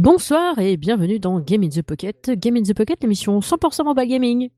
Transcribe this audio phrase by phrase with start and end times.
[0.00, 2.30] Bonsoir et bienvenue dans Game in the Pocket.
[2.30, 4.48] Game in the Pocket, l'émission 100% mobile gaming.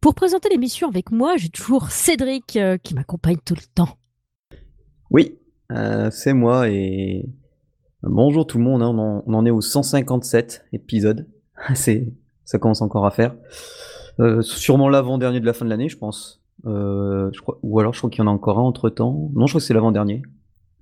[0.00, 3.98] Pour présenter l'émission avec moi, j'ai toujours Cédric euh, qui m'accompagne tout le temps.
[5.10, 5.38] Oui,
[5.70, 7.26] euh, c'est moi et
[8.06, 8.82] bonjour tout le monde.
[8.82, 11.28] hein, on, en, on en est au 157 épisode.
[11.74, 12.12] c'est,
[12.44, 13.34] ça commence encore à faire.
[14.20, 16.40] Euh, sûrement l'avant-dernier de la fin de l'année, je pense.
[16.66, 19.30] Euh, je crois, ou alors je crois qu'il y en a encore un entre temps.
[19.34, 20.22] Non, je crois que c'est l'avant-dernier.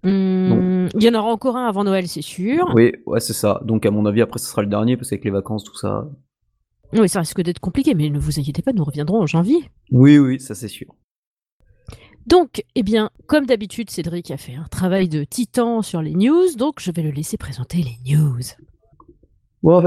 [0.04, 2.70] Hmm, il y en aura encore un avant Noël, c'est sûr.
[2.74, 3.60] Oui, ouais, c'est ça.
[3.64, 6.08] Donc à mon avis, après, ce sera le dernier parce qu'avec les vacances, tout ça.
[6.92, 9.64] Oui, ça risque d'être compliqué, mais ne vous inquiétez pas, nous reviendrons en janvier.
[9.92, 10.94] Oui, oui, ça c'est sûr.
[12.26, 16.54] Donc, eh bien, comme d'habitude, Cédric a fait un travail de titan sur les news,
[16.56, 18.40] donc je vais le laisser présenter les news.
[19.62, 19.82] Bon,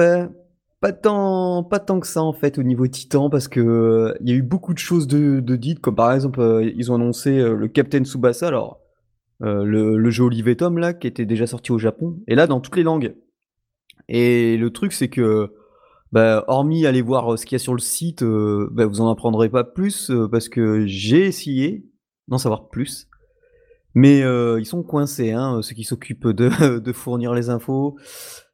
[0.85, 4.29] pas tant, pas tant que ça en fait au niveau Titan parce que euh, il
[4.29, 7.39] y a eu beaucoup de choses de, dites, comme par exemple, euh, ils ont annoncé
[7.39, 8.81] euh, le Captain Tsubasa, alors
[9.39, 12.59] le, le jeu Olivier Tom là, qui était déjà sorti au Japon, et là dans
[12.59, 13.15] toutes les langues.
[14.07, 15.51] Et le truc, c'est que,
[16.11, 19.49] bah, hormis aller voir ce qu'il y a sur le site, bah, vous en apprendrez
[19.49, 21.83] pas plus parce que j'ai essayé
[22.27, 23.07] d'en savoir plus.
[23.93, 27.97] Mais euh, ils sont coincés, hein, ceux qui s'occupent de, fournir les infos.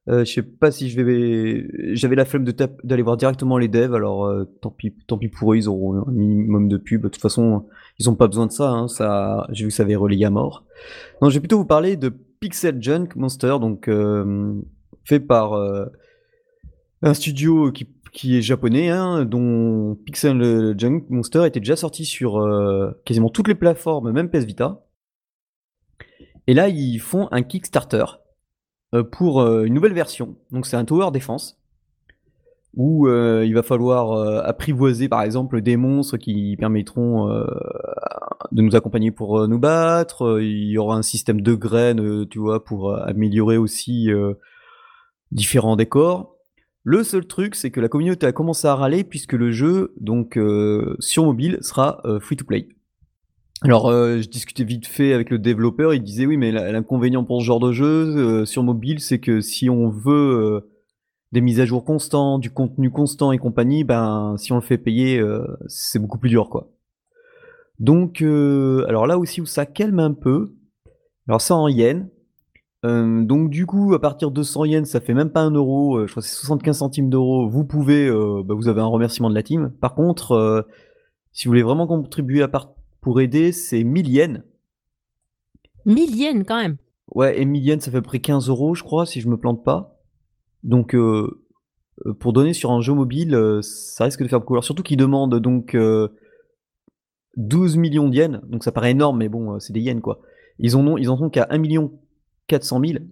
[0.07, 1.95] Euh, je sais pas si je vais.
[1.95, 5.53] J'avais la flemme d'aller voir directement les devs, alors euh, tant pis, tant pis pour
[5.53, 7.03] eux, ils auront un minimum de pub.
[7.03, 7.67] De toute façon,
[7.99, 8.69] ils ont pas besoin de ça.
[8.69, 10.65] Hein, ça, j'ai vu que ça avait relayé à mort.
[11.21, 12.11] Non, je vais plutôt vous parler de
[12.41, 14.59] Pixel Junk Monster, donc euh,
[15.03, 15.85] fait par euh,
[17.03, 22.39] un studio qui, qui est japonais, hein, dont Pixel Junk Monster était déjà sorti sur
[22.39, 24.85] euh, quasiment toutes les plateformes, même PS Vita.
[26.47, 28.03] Et là, ils font un Kickstarter
[28.93, 30.35] euh, pour euh, une nouvelle version.
[30.51, 31.57] Donc c'est un Tower Defense
[32.73, 37.45] où euh, il va falloir euh, apprivoiser par exemple des monstres qui permettront euh,
[38.51, 40.25] de nous accompagner pour euh, nous battre.
[40.25, 44.11] Euh, Il y aura un système de graines, euh, tu vois, pour euh, améliorer aussi
[44.11, 44.33] euh,
[45.31, 46.35] différents décors.
[46.83, 50.37] Le seul truc, c'est que la communauté a commencé à râler puisque le jeu, donc
[50.37, 52.67] euh, sur mobile, sera free to play.
[53.63, 57.41] Alors, euh, je discutais vite fait avec le développeur, il disait oui, mais l'inconvénient pour
[57.41, 60.71] ce genre de jeu euh, sur mobile, c'est que si on veut euh,
[61.31, 64.79] des mises à jour constantes, du contenu constant et compagnie, ben si on le fait
[64.79, 66.71] payer, euh, c'est beaucoup plus dur, quoi.
[67.77, 70.55] Donc, euh, alors là aussi où ça calme un peu,
[71.27, 72.07] alors ça en yens.
[72.83, 75.97] Euh, donc du coup, à partir de 100 yens, ça fait même pas un euro,
[75.97, 77.47] euh, je crois que c'est 75 centimes d'euros.
[77.47, 79.71] Vous pouvez, euh, bah, vous avez un remerciement de la team.
[79.79, 80.61] Par contre, euh,
[81.31, 84.41] si vous voulez vraiment contribuer à part pour aider, c'est 1000 yens.
[85.85, 86.77] 1000 yens quand même.
[87.13, 89.29] Ouais, et 1000 yens, ça fait à peu près 15 euros, je crois, si je
[89.29, 89.99] me plante pas.
[90.63, 91.43] Donc, euh,
[92.19, 94.53] pour donner sur un jeu mobile, ça risque de faire beaucoup.
[94.55, 96.07] Alors, surtout qu'ils demandent donc euh,
[97.37, 100.19] 12 millions de yens, donc ça paraît énorme, mais bon, c'est des yens quoi.
[100.57, 101.91] Ils en ont, ils en sont qu'à 1 million
[102.47, 103.03] 400 000.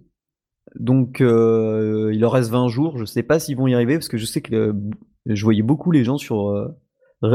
[0.78, 2.98] Donc, euh, il leur reste 20 jours.
[2.98, 4.74] Je sais pas s'ils vont y arriver parce que je sais que
[5.26, 6.68] je voyais beaucoup les gens sur euh,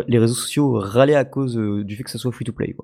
[0.08, 2.76] les réseaux sociaux râler à cause euh, du fait que ça soit free to play.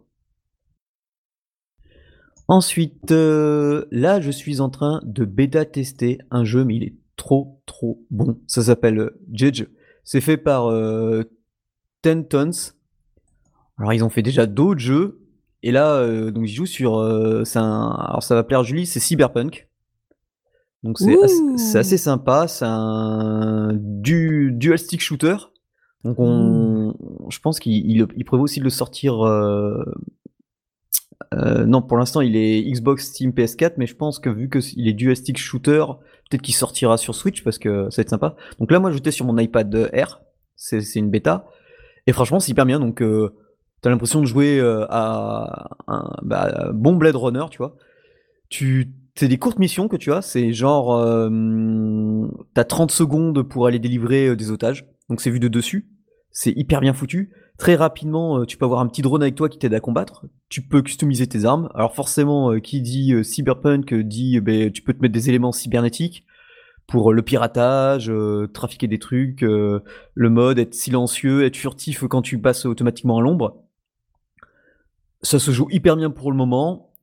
[2.47, 7.63] Ensuite, là, je suis en train de bêta tester un jeu, mais il est trop
[7.65, 8.41] trop bon.
[8.47, 9.65] Ça s'appelle Judge.
[10.03, 10.69] C'est fait par
[12.01, 12.73] Ten Tons.
[13.77, 15.20] Alors, ils ont fait déjà d'autres jeux.
[15.63, 16.97] Et là, euh, donc, ils jouent sur.
[16.97, 19.67] euh, c'est un, alors, ça va plaire à Julie, c'est Cyberpunk.
[20.83, 22.47] Donc, c'est assez, assez sympa.
[22.47, 25.35] C'est un du, dual stick shooter.
[26.03, 26.95] Donc, on,
[27.29, 29.21] je pense qu'il il, il prévoit aussi de le sortir.
[29.21, 29.83] euh,
[31.33, 34.87] euh, non, pour l'instant, il est Xbox, Steam, PS4, mais je pense que vu qu'il
[34.87, 35.85] est dual stick shooter,
[36.29, 38.35] peut-être qu'il sortira sur Switch parce que ça va être sympa.
[38.59, 40.21] Donc là, moi, j'étais sur mon iPad Air.
[40.55, 41.47] C'est c'est une bêta.
[42.07, 42.79] Et franchement, c'est hyper bien.
[42.79, 43.35] Donc, euh,
[43.81, 47.75] t'as l'impression de jouer euh, à un bah, bon Blade Runner, tu vois.
[48.49, 50.21] Tu, c'est des courtes missions que tu as.
[50.21, 54.85] C'est genre, euh, t'as 30 secondes pour aller délivrer euh, des otages.
[55.09, 55.89] Donc, c'est vu de dessus.
[56.31, 57.31] C'est hyper bien foutu.
[57.57, 60.25] Très rapidement, tu peux avoir un petit drone avec toi qui t'aide à combattre.
[60.49, 61.69] Tu peux customiser tes armes.
[61.75, 66.25] Alors forcément, qui dit cyberpunk dit, ben, tu peux te mettre des éléments cybernétiques
[66.87, 68.11] pour le piratage,
[68.53, 69.83] trafiquer des trucs, le
[70.15, 73.61] mode être silencieux, être furtif quand tu passes automatiquement à l'ombre.
[75.21, 76.93] Ça se joue hyper bien pour le moment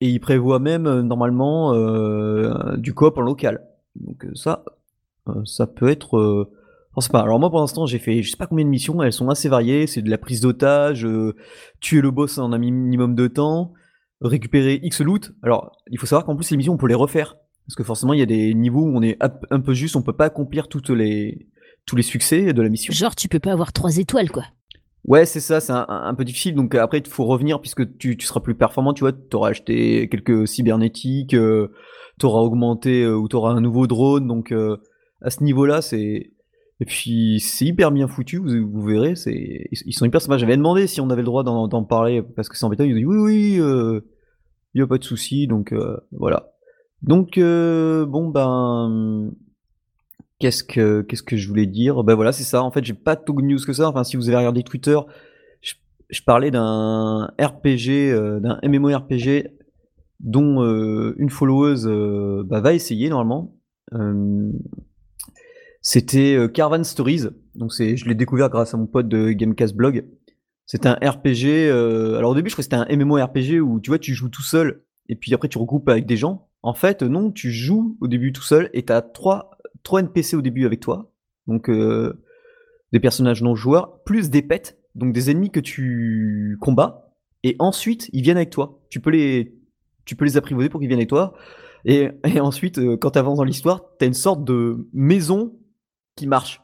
[0.00, 3.66] et il prévoit même euh, normalement euh, du coop en local.
[3.96, 4.64] Donc euh, ça,
[5.28, 6.50] euh, ça peut être euh,
[7.12, 7.20] pas.
[7.20, 9.48] Alors moi pour l'instant j'ai fait je sais pas combien de missions, elles sont assez
[9.48, 11.36] variées, c'est de la prise d'otage, euh,
[11.80, 13.72] tuer le boss en un minimum de temps,
[14.20, 15.32] récupérer X loot.
[15.42, 17.36] Alors il faut savoir qu'en plus les missions on peut les refaire.
[17.66, 20.02] Parce que forcément, il y a des niveaux où on est un peu juste, on
[20.02, 21.46] peut pas accomplir toutes les,
[21.86, 22.92] tous les succès de la mission.
[22.92, 24.42] Genre, tu peux pas avoir trois étoiles, quoi.
[25.04, 26.54] Ouais, c'est ça, c'est un, peu difficile.
[26.54, 28.92] Donc après, il faut revenir puisque tu, seras plus performant.
[28.92, 31.68] Tu vois, tu auras acheté quelques cybernétiques, euh,
[32.18, 34.26] tu auras augmenté euh, ou tu auras un nouveau drone.
[34.26, 34.76] Donc euh,
[35.22, 36.32] à ce niveau-là, c'est.
[36.82, 40.38] Et puis c'est hyper bien foutu, vous, verrez, c'est ils sont hyper sympas.
[40.38, 42.84] J'avais demandé si on avait le droit d'en parler parce que c'est embêtant.
[42.84, 44.02] Ils ont dit oui, oui, il
[44.74, 45.46] n'y a pas de souci.
[45.46, 45.74] Donc
[46.10, 46.52] voilà.
[47.02, 49.30] Donc bon ben
[50.40, 52.02] Qu'est-ce que, qu'est-ce que je voulais dire?
[52.02, 52.62] Ben voilà, c'est ça.
[52.62, 53.90] En fait, j'ai pas tout de news que ça.
[53.90, 54.98] Enfin, si vous avez regardé Twitter,
[55.60, 59.52] je, parlais d'un RPG, euh, d'un MMORPG
[60.20, 63.54] dont euh, une followeuse euh, bah, va essayer normalement.
[65.82, 67.26] C'était Caravan Stories.
[67.54, 70.06] Donc c'est, je l'ai découvert grâce à mon pote de Gamecast Blog.
[70.64, 71.70] C'est un RPG.
[72.16, 74.42] alors au début, je crois que c'était un MMORPG où tu vois, tu joues tout
[74.42, 76.48] seul et puis après tu regroupes avec des gens.
[76.62, 79.50] En fait, non, tu joues au début tout seul et tu as trois
[79.82, 81.12] trois NPC au début avec toi,
[81.46, 82.22] donc euh,
[82.92, 88.10] des personnages non joueurs, plus des pets, donc des ennemis que tu combats, et ensuite
[88.12, 88.80] ils viennent avec toi.
[88.90, 89.54] Tu peux les,
[90.04, 91.34] tu peux les apprivoiser pour qu'ils viennent avec toi.
[91.84, 92.10] Et,
[92.40, 95.58] ensuite, euh, quand tu avances dans l'histoire, tu as une sorte de maison
[96.16, 96.60] qui marche.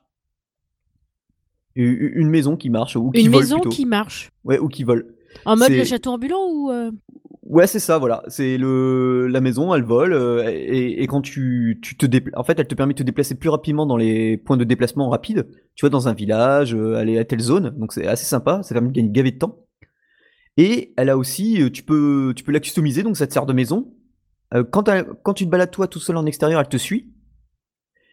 [1.75, 3.43] Une maison qui marche ou qui une vole.
[3.43, 4.31] Une maison qui marche.
[4.45, 5.15] Ouais, ou qui vole.
[5.45, 6.91] En mode le château ambulant ou euh
[7.57, 8.23] Ouais, c'est ça, voilà.
[8.29, 12.59] C'est le la maison, elle vole euh, et, quand tu, tu te déplaces, en fait,
[12.59, 15.49] elle te permet de te déplacer plus rapidement dans les points de déplacement rapides.
[15.75, 18.63] Tu vois, dans un village, euh, aller à telle zone, donc c'est assez sympa.
[18.63, 19.65] Ça permet de gagner de temps.
[20.59, 23.47] Et elle a aussi, euh, tu peux, tu peux la customiser, donc ça te sert
[23.47, 23.91] de maison.
[24.71, 24.91] quand,
[25.23, 27.15] quand tu te balades toi tout seul en extérieur, elle te suit.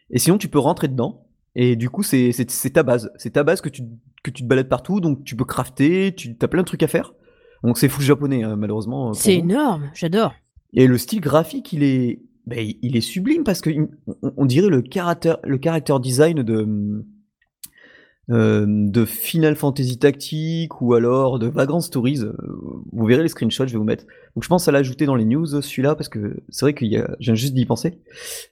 [0.09, 1.27] Et sinon, tu peux rentrer dedans.
[1.55, 2.31] Et du coup, c'est
[2.73, 3.11] ta base.
[3.17, 3.83] C'est ta base que tu,
[4.23, 6.87] que tu te balades partout, donc tu peux crafter, tu as plein de trucs à
[6.87, 7.13] faire.
[7.63, 9.13] Donc c'est fou japonais, hein, malheureusement.
[9.13, 10.33] C'est énorme, j'adore.
[10.73, 13.69] Et le style graphique, il est, ben, il est sublime parce que
[14.21, 17.03] on, dirait le caractère, le caractère design de
[18.31, 22.21] euh, de Final Fantasy Tactique ou alors de Vagrant Stories.
[22.21, 22.33] Euh,
[22.91, 24.05] vous verrez les screenshots, je vais vous mettre.
[24.35, 27.15] Donc je pense à l'ajouter dans les news celui-là parce que c'est vrai y a,
[27.19, 27.99] j'ai juste d'y penser.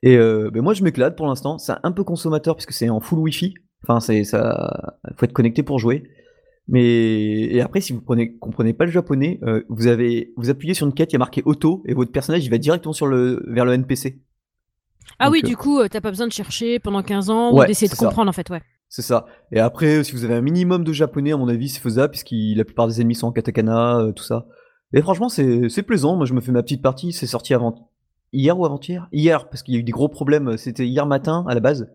[0.03, 1.57] Et euh, ben moi je m'éclate pour l'instant.
[1.57, 3.53] C'est un peu consommateur puisque c'est en full Wi-Fi.
[3.83, 6.03] Enfin c'est ça, faut être connecté pour jouer.
[6.67, 10.73] Mais et après, si vous prenez, comprenez pas le japonais, euh, vous avez vous appuyez
[10.73, 13.07] sur une quête, il y a marqué auto et votre personnage il va directement sur
[13.07, 14.21] le vers le NPC.
[15.19, 17.65] Ah oui, du euh, coup, euh, t'as pas besoin de chercher pendant 15 ans ou
[17.65, 18.61] d'essayer de comprendre en fait, ouais.
[18.87, 19.25] C'est ça.
[19.51, 22.31] Et après, si vous avez un minimum de japonais, à mon avis, c'est faisable puisque
[22.31, 24.47] la plupart des ennemis sont en katakana, tout ça.
[24.93, 26.17] Et franchement, c'est plaisant.
[26.17, 27.13] Moi, je me fais ma petite partie.
[27.13, 27.89] C'est sorti avant
[28.33, 29.07] hier ou avant-hier?
[29.11, 30.57] Hier, parce qu'il y a eu des gros problèmes.
[30.57, 31.89] C'était hier matin à la base,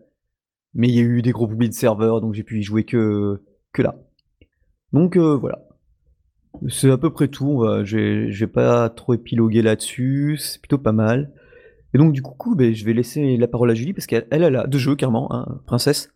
[0.73, 2.83] mais il y a eu des gros problèmes de serveur, donc j'ai pu y jouer
[2.83, 3.41] que
[3.73, 3.95] que là.
[4.93, 5.59] Donc euh, voilà.
[6.69, 7.65] C'est à peu près tout.
[7.83, 10.37] Je J'ai pas trop épilogué là-dessus.
[10.39, 11.31] C'est plutôt pas mal.
[11.93, 14.55] Et donc du coup, ben, je vais laisser la parole à Julie parce qu'elle elle,
[14.55, 16.09] a de jeux carrément, hein, princesse.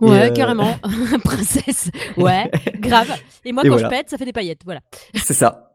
[0.00, 0.78] Ouais, euh, carrément.
[1.24, 1.90] princesse.
[2.16, 3.12] Ouais, grave.
[3.44, 4.62] Et moi, quand je pète, ça fait des paillettes.
[4.64, 4.80] Voilà.
[5.14, 5.72] C'est ça.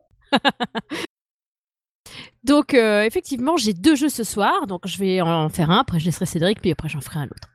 [2.43, 4.67] donc, euh, effectivement, j'ai deux jeux ce soir.
[4.67, 5.79] Donc, je vais en faire un.
[5.79, 6.61] Après, je laisserai Cédric.
[6.61, 7.49] Puis après, j'en ferai un autre.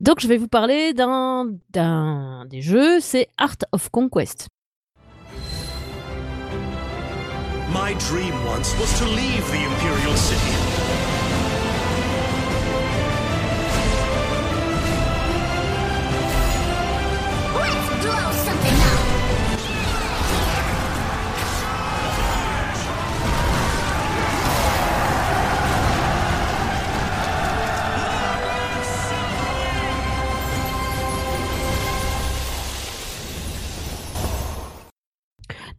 [0.00, 1.46] Donc je vais vous parler d'un
[2.48, 4.48] des jeux, c'est Art of Conquest.
[7.72, 10.79] My dream once was to leave the Imperial City.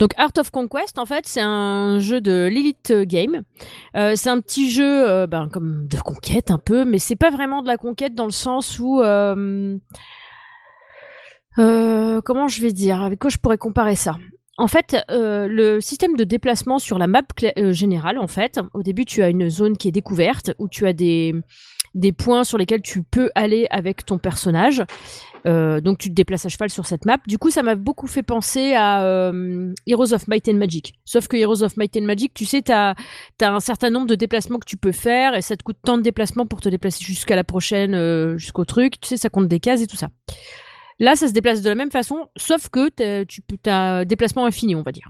[0.01, 3.43] Donc Art of Conquest, en fait, c'est un jeu de Lilith Game.
[3.95, 7.29] Euh, c'est un petit jeu, euh, ben, comme de conquête un peu, mais c'est pas
[7.29, 9.77] vraiment de la conquête dans le sens où, euh,
[11.55, 14.17] comment je vais dire, avec quoi je pourrais comparer ça?
[14.57, 17.21] En fait, le système de déplacement sur la map
[17.69, 20.93] générale, en fait, au début, tu as une zone qui est découverte où tu as
[20.93, 21.35] des,
[21.93, 24.83] des points sur lesquels tu peux aller avec ton personnage.
[25.47, 27.17] Euh, donc tu te déplaces à cheval sur cette map.
[27.27, 30.93] Du coup, ça m'a beaucoup fait penser à euh, Heroes of Might and Magic.
[31.05, 32.95] Sauf que Heroes of Might and Magic, tu sais, tu as,
[33.41, 36.03] un certain nombre de déplacements que tu peux faire et ça te coûte tant de
[36.03, 38.99] déplacements pour te déplacer jusqu'à la prochaine, euh, jusqu'au truc.
[38.99, 40.09] Tu sais, ça compte des cases et tout ça.
[40.99, 44.83] Là, ça se déplace de la même façon, sauf que tu as déplacement infini, on
[44.83, 45.09] va dire.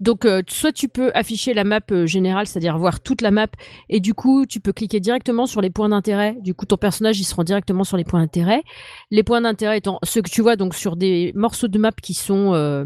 [0.00, 3.48] Donc, euh, soit tu peux afficher la map euh, générale, c'est-à-dire voir toute la map,
[3.88, 6.36] et du coup, tu peux cliquer directement sur les points d'intérêt.
[6.40, 8.62] Du coup, ton personnage, il se rend directement sur les points d'intérêt.
[9.10, 12.14] Les points d'intérêt étant ceux que tu vois donc sur des morceaux de map qui
[12.14, 12.84] sont euh,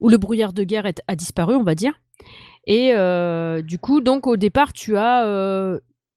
[0.00, 1.94] où le brouillard de guerre a disparu, on va dire.
[2.66, 2.92] Et
[3.62, 5.24] du coup, donc au départ, tu as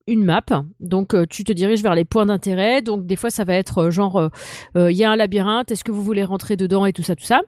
[0.08, 0.44] une map.
[0.80, 2.82] Donc, tu te diriges vers les points d'intérêt.
[2.82, 4.30] Donc, des fois, ça va être genre,
[4.76, 6.86] il y a un labyrinthe, est-ce que vous voulez rentrer dedans?
[6.86, 7.42] et tout ça, tout ça.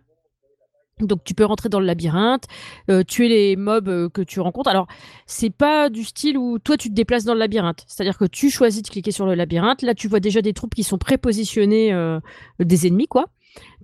[1.07, 2.45] Donc tu peux rentrer dans le labyrinthe,
[2.89, 4.69] euh, tuer les mobs euh, que tu rencontres.
[4.69, 4.87] Alors
[5.25, 7.83] c'est pas du style où toi tu te déplaces dans le labyrinthe.
[7.87, 9.81] C'est-à-dire que tu choisis de cliquer sur le labyrinthe.
[9.81, 12.19] Là tu vois déjà des troupes qui sont prépositionnées euh,
[12.59, 13.27] des ennemis quoi.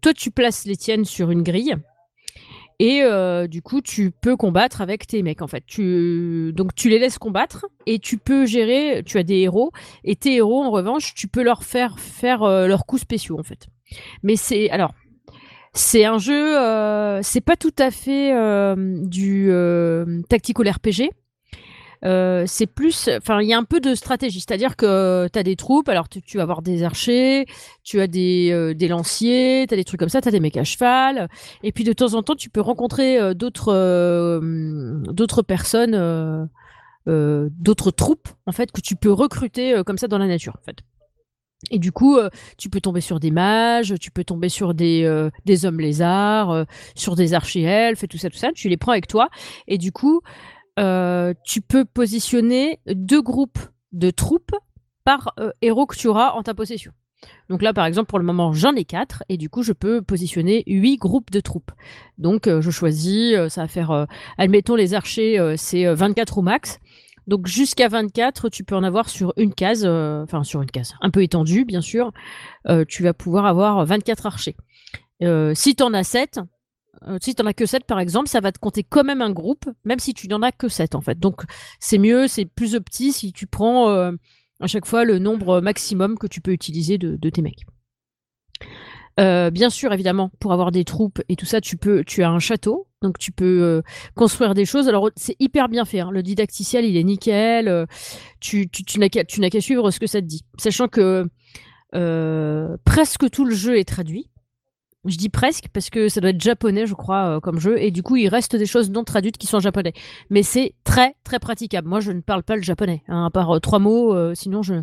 [0.01, 1.75] Toi tu places les tiennes sur une grille
[2.79, 3.01] et
[3.49, 5.63] du coup tu peux combattre avec tes mecs en fait.
[5.77, 9.01] Donc tu les laisses combattre et tu peux gérer.
[9.03, 9.71] Tu as des héros
[10.03, 13.67] et tes héros en revanche tu peux leur faire faire leurs coups spéciaux en fait.
[14.21, 14.93] Mais c'est alors
[15.73, 21.11] c'est un jeu, euh, c'est pas tout à fait euh, du euh, tactical RPG.
[22.03, 25.55] c'est plus, enfin, il y a un peu de stratégie, c'est-à-dire que tu as des
[25.55, 27.45] troupes, alors tu, vas avoir des archers,
[27.83, 30.63] tu as des, lanciers, tu as des trucs comme ça, tu as des mecs à
[30.63, 31.27] cheval,
[31.63, 34.39] et puis de temps en temps, tu peux rencontrer d'autres
[35.11, 36.49] d'autres personnes,
[37.05, 40.77] d'autres troupes, en fait, que tu peux recruter comme ça dans la nature, en fait.
[41.71, 45.03] Et du coup, euh, tu peux tomber sur des mages, tu peux tomber sur des,
[45.03, 45.29] euh,
[45.63, 46.63] hommes lézards, euh,
[46.95, 48.51] sur des archi-elfes et tout ça, tout ça.
[48.53, 49.29] Tu les prends avec toi.
[49.67, 50.21] Et du coup,
[51.43, 53.59] tu peux positionner deux groupes
[53.93, 54.55] de troupes
[55.03, 56.91] par héros que tu auras en ta possession.
[57.49, 60.03] Donc là, par exemple, pour le moment, j'en ai quatre, et du coup, je peux
[60.03, 61.71] positionner huit groupes de troupes.
[62.19, 64.05] Donc, je choisis, ça va faire,
[64.37, 66.79] admettons, les archers, c'est 24 au max.
[67.27, 70.95] Donc jusqu'à 24, tu peux en avoir sur une case, euh, enfin sur une case,
[71.01, 72.11] un peu étendue bien sûr.
[72.67, 74.55] Euh, tu vas pouvoir avoir 24 archers.
[75.21, 76.39] Euh, si tu en as 7,
[77.21, 79.31] si tu n'en as que 7 par exemple, ça va te compter quand même un
[79.31, 81.19] groupe, même si tu n'en as que 7 en fait.
[81.19, 81.43] Donc
[81.79, 86.27] c'est mieux, c'est plus opti si tu prends à chaque fois le nombre maximum que
[86.27, 87.65] tu peux utiliser de, de tes mecs.
[89.19, 92.29] Euh, bien sûr, évidemment, pour avoir des troupes et tout ça, tu peux, tu as
[92.29, 93.81] un château, donc tu peux euh,
[94.15, 94.87] construire des choses.
[94.87, 96.01] Alors c'est hyper bien fait.
[96.01, 96.11] Hein.
[96.11, 97.67] Le didacticiel, il est nickel.
[97.67, 97.85] Euh,
[98.39, 101.27] tu, tu, tu n'as qu'à suivre ce que ça te dit, sachant que
[102.85, 104.29] presque tout le jeu est traduit.
[105.05, 108.03] Je dis presque parce que ça doit être japonais, je crois, comme jeu, et du
[108.03, 109.93] coup il reste des choses non traduites qui sont japonais.
[110.29, 111.87] Mais c'est très très praticable.
[111.87, 114.35] Moi, je ne parle pas le japonais, hein, à part trois mots.
[114.35, 114.75] sinon, je,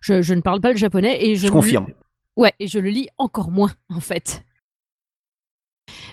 [0.00, 1.86] je, ne parle pas le japonais et je, je confirme.
[2.36, 4.44] Ouais, et je le lis encore moins, en fait.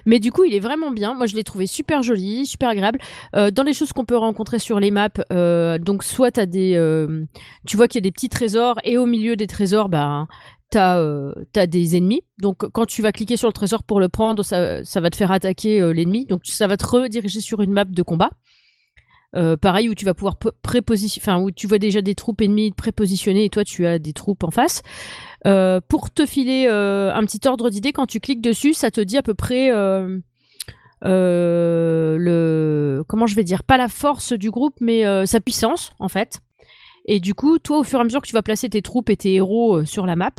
[0.06, 1.14] Mais du coup, il est vraiment bien.
[1.14, 3.00] Moi, je l'ai trouvé super joli, super agréable.
[3.36, 7.26] Euh, dans les choses qu'on peut rencontrer sur les maps, euh, donc soit des, euh,
[7.66, 10.28] tu vois qu'il y a des petits trésors et au milieu des trésors, bah,
[10.70, 11.02] t'as
[11.56, 12.24] as des ennemis.
[12.40, 15.32] Donc, quand tu vas cliquer sur le trésor pour le prendre, ça va te faire
[15.32, 16.26] attaquer l'ennemi.
[16.26, 18.32] Donc, ça va te rediriger sur une map de combat.
[19.62, 23.46] Pareil où tu vas pouvoir prépositionner, enfin où tu vois déjà des troupes ennemies prépositionnées
[23.46, 24.82] et toi tu as des troupes en face.
[25.48, 29.02] Euh, pour te filer euh, un petit ordre d'idée, quand tu cliques dessus, ça te
[29.02, 30.20] dit à peu près euh,
[31.04, 36.40] le comment je vais dire, pas la force du groupe, mais sa puissance en fait.
[37.06, 39.10] Et du coup, toi, au fur et à mesure que tu vas placer tes troupes
[39.10, 40.32] et tes héros sur la map,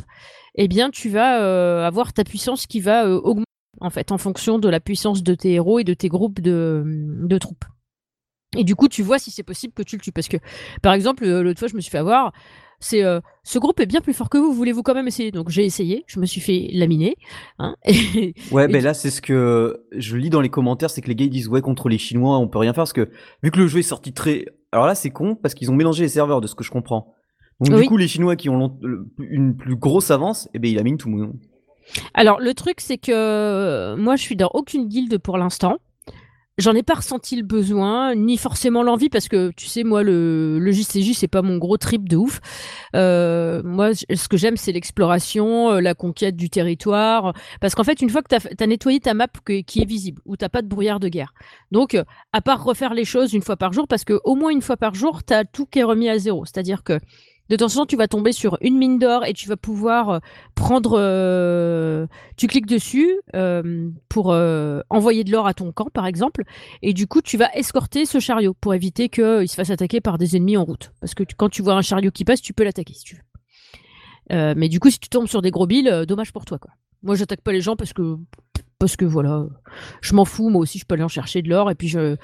[0.55, 3.45] eh bien, tu vas avoir ta puissance qui va augmenter
[3.79, 7.37] en fait en fonction de la puissance de tes héros et de tes groupes de
[7.39, 7.65] troupes.
[8.57, 10.11] Et du coup, tu vois si c'est possible que tu le tues.
[10.11, 10.37] Parce que,
[10.81, 12.33] par exemple, l'autre fois, je me suis fait avoir
[12.81, 15.31] c'est euh, ce groupe est bien plus fort que vous, voulez-vous quand même essayer?
[15.31, 17.15] Donc j'ai essayé, je me suis fait laminer.
[17.59, 17.75] Hein,
[18.51, 21.25] ouais, mais là c'est ce que je lis dans les commentaires, c'est que les gars
[21.25, 23.09] ils disent ouais contre les Chinois on peut rien faire parce que
[23.43, 26.03] vu que le jeu est sorti très, alors là c'est con parce qu'ils ont mélangé
[26.03, 27.13] les serveurs de ce que je comprends.
[27.59, 28.79] Donc du coup les Chinois qui ont
[29.19, 31.33] une plus grosse avance, eh ben ils laminent tout le monde.
[32.15, 35.77] Alors le truc c'est que euh, moi je suis dans aucune guilde pour l'instant
[36.61, 40.59] j'en ai pas ressenti le besoin, ni forcément l'envie, parce que tu sais, moi, le,
[40.59, 42.39] le JCJ, c'est pas mon gros trip de ouf.
[42.95, 47.33] Euh, moi, ce que j'aime, c'est l'exploration, euh, la conquête du territoire.
[47.59, 50.37] Parce qu'en fait, une fois que tu as, nettoyé ta map qui est visible, où
[50.37, 51.33] t'as pas de brouillard de guerre.
[51.71, 52.03] Donc, euh,
[52.33, 54.77] à part refaire les choses une fois par jour, parce que au moins une fois
[54.77, 56.45] par jour, tu as tout qui est remis à zéro.
[56.45, 56.99] C'est-à-dire que
[57.51, 60.09] de temps en temps, tu vas tomber sur une mine d'or et tu vas pouvoir
[60.09, 60.19] euh,
[60.55, 60.97] prendre.
[60.97, 64.27] Euh, tu cliques dessus euh, pour
[64.89, 66.43] envoyer de l'or à ton camp, par exemple,
[66.81, 70.17] et du coup, tu vas escorter ce chariot pour éviter qu'il se fasse attaquer par
[70.17, 70.93] des ennemis en route.
[71.01, 74.55] Parce que quand tu vois un chariot qui passe, tu peux l'attaquer si tu veux.
[74.55, 76.71] mais du coup, si tu tombes sur des gros billes, dommage pour toi, quoi.
[77.03, 78.15] Moi, j'attaque pas les gens parce que
[78.79, 79.45] parce que voilà,
[80.01, 80.49] je m'en fous.
[80.49, 82.15] Moi aussi, je peux aller en chercher de l'or et puis je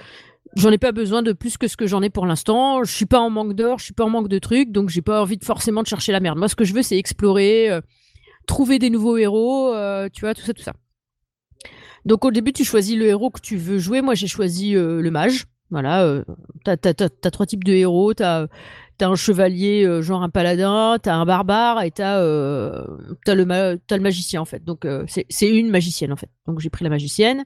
[0.55, 2.83] J'en ai pas besoin de plus que ce que j'en ai pour l'instant.
[2.83, 5.01] Je suis pas en manque d'or, je suis pas en manque de trucs, donc j'ai
[5.01, 6.37] pas envie forcément de chercher la merde.
[6.37, 7.81] Moi, ce que je veux, c'est explorer, euh,
[8.47, 10.73] trouver des nouveaux héros, euh, tu vois, tout ça, tout ça.
[12.05, 14.01] Donc au début, tu choisis le héros que tu veux jouer.
[14.01, 15.45] Moi, j'ai choisi euh, le mage.
[15.69, 16.23] Voilà,
[16.63, 18.13] t'as, as, trois types de héros.
[18.13, 18.47] T'as
[18.99, 23.45] as un chevalier, genre un paladin, t'as un barbare et t'as as le,
[23.91, 24.63] as le magicien en fait.
[24.63, 26.29] Donc c'est une magicienne en fait.
[26.47, 27.43] Donc j'ai pris la magicienne.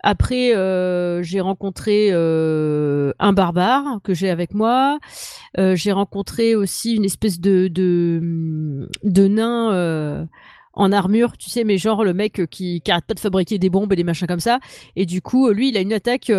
[0.00, 4.98] Après, euh, j'ai rencontré euh, un barbare que j'ai avec moi.
[5.58, 10.28] Euh, j'ai rencontré aussi une espèce de de, de nain
[10.74, 13.68] en armure, tu sais, mais genre le mec qui, qui arrête pas de fabriquer des
[13.68, 14.60] bombes et des machins comme ça.
[14.94, 16.30] Et du coup, lui, il a une attaque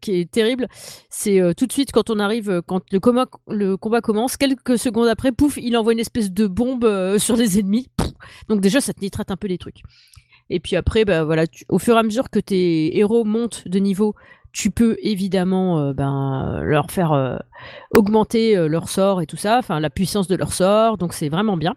[0.00, 0.66] qui est terrible.
[1.10, 5.08] C'est tout de suite quand on arrive, quand le combat, le combat commence, quelques secondes
[5.08, 7.88] après, pouf, il envoie une espèce de bombe sur les ennemis.
[8.48, 9.82] Donc déjà, ça te nitrate un peu les trucs.
[10.52, 13.78] Et puis après, bah, voilà, au fur et à mesure que tes héros montent de
[13.78, 14.14] niveau,
[14.52, 17.38] tu peux évidemment euh, ben, leur faire euh,
[17.96, 21.30] augmenter euh, leur sort et tout ça, enfin la puissance de leur sort, donc c'est
[21.30, 21.74] vraiment bien.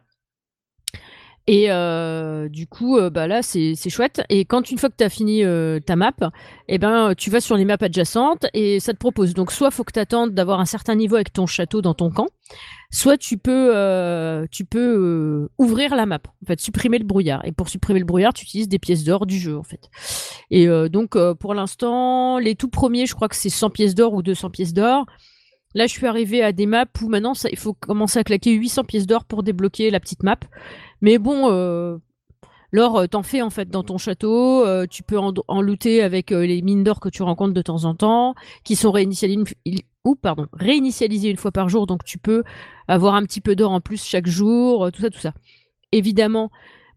[1.48, 4.24] Et euh, du coup, euh, bah là, c'est chouette.
[4.30, 6.14] Et quand une fois que tu as fini euh, ta map,
[6.68, 9.36] eh ben, tu vas sur les maps adjacentes et ça te propose.
[9.36, 12.10] Donc, soit faut que tu attendes d'avoir un certain niveau avec ton château dans ton
[12.10, 12.28] camp,
[12.90, 17.46] soit tu peux, tu peux ouvrir la map, en fait, supprimer le brouillard.
[17.46, 19.90] Et pour supprimer le brouillard, tu utilises des pièces d'or du jeu, en fait.
[20.50, 24.24] Et donc, pour l'instant, les tout premiers, je crois que c'est 100 pièces d'or ou
[24.24, 25.06] 200 pièces d'or.
[25.76, 28.86] Là, je suis arrivé à des maps où maintenant, il faut commencer à claquer 800
[28.86, 30.40] pièces d'or pour débloquer la petite map.
[31.02, 31.98] Mais bon, euh,
[32.72, 34.66] l'or, euh, t'en fais en fait dans ton château.
[34.66, 37.94] Euh, tu peux en, looter avec les mines d'or que tu rencontres de temps en
[37.94, 39.36] temps, qui sont réinitialisées
[41.30, 41.88] une fois par jour.
[41.88, 42.44] Donc tu peux
[42.88, 45.34] avoir un petit peu d'or en plus chaque jour, tout ça, tout ça.
[45.92, 46.52] Évidemment,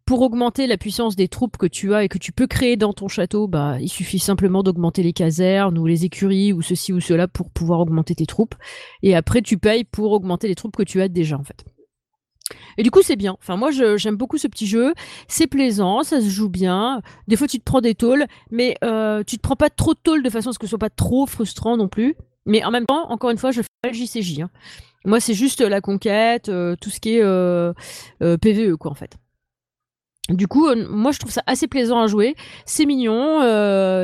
[0.08, 2.94] pour augmenter la puissance des troupes que tu as et que tu peux créer dans
[2.94, 7.00] ton château, bah, il suffit simplement d'augmenter les casernes ou les écuries ou ceci ou
[7.02, 8.54] cela pour pouvoir augmenter tes troupes.
[9.02, 11.62] Et après, tu payes pour augmenter les troupes que tu as déjà, en fait.
[12.78, 13.36] Et du coup, c'est bien.
[13.38, 14.94] Enfin, moi, j'aime beaucoup ce petit jeu.
[15.28, 17.02] C'est plaisant, ça se joue bien.
[17.26, 20.00] Des fois, tu te prends des tôles, mais euh, tu te prends pas trop de
[20.02, 22.14] tôles de façon à ce que ce soit pas trop frustrant non plus.
[22.46, 24.40] Mais en même temps, encore une fois, je fais pas le JCJ.
[24.40, 24.50] Hein.
[25.04, 27.74] Moi, c'est juste la conquête, euh, tout ce qui est euh,
[28.20, 29.18] PVE, quoi, en fait.
[30.28, 32.34] Du coup, moi, je trouve ça assez plaisant à jouer.
[32.66, 33.40] C'est mignon,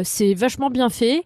[0.04, 1.22] c'est vachement bien fait.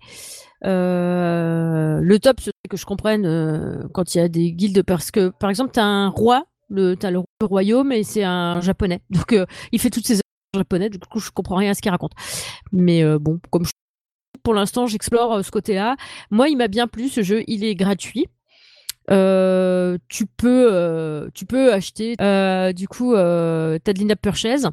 [0.63, 5.51] le top, c'est que je comprenne quand il y a des guildes, parce que, par
[5.51, 9.01] exemple, tu as un roi le, t'as le royaume et c'est un japonais.
[9.11, 10.17] Donc euh, il fait toutes ces
[10.55, 10.91] en japonais.
[10.91, 12.13] Du coup, je comprends rien à ce qu'il raconte.
[12.73, 13.65] Mais euh, bon, comme
[14.43, 15.97] pour l'instant, j'explore euh, ce côté-là.
[16.31, 17.43] Moi, il m'a bien plu ce jeu.
[17.47, 18.27] Il est gratuit.
[19.09, 22.17] tu peux, tu peux acheter.
[22.75, 24.69] du coup, t'as de l'in-app purchase.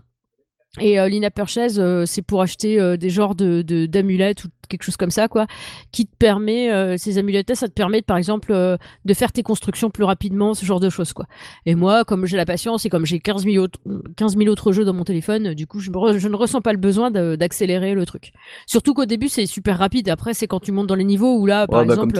[0.79, 4.83] Et euh, l'in purchase, euh, c'est pour acheter euh, des genres de d'amulettes ou quelque
[4.83, 5.45] chose comme ça, quoi,
[5.91, 9.89] qui te permet, euh, ces amulettes ça te permet, par exemple, de faire tes constructions
[9.89, 11.27] plus rapidement, ce genre de choses, quoi.
[11.65, 13.79] Et moi, comme j'ai la patience et comme j'ai 15 000, autres,
[14.17, 16.79] 15 000 autres jeux dans mon téléphone, du coup, je, je ne ressens pas le
[16.79, 18.33] besoin d'accélérer le truc.
[18.65, 20.09] Surtout qu'au début, c'est super rapide.
[20.09, 22.19] Après, c'est quand tu montes dans les niveaux où là, par bah, exemple...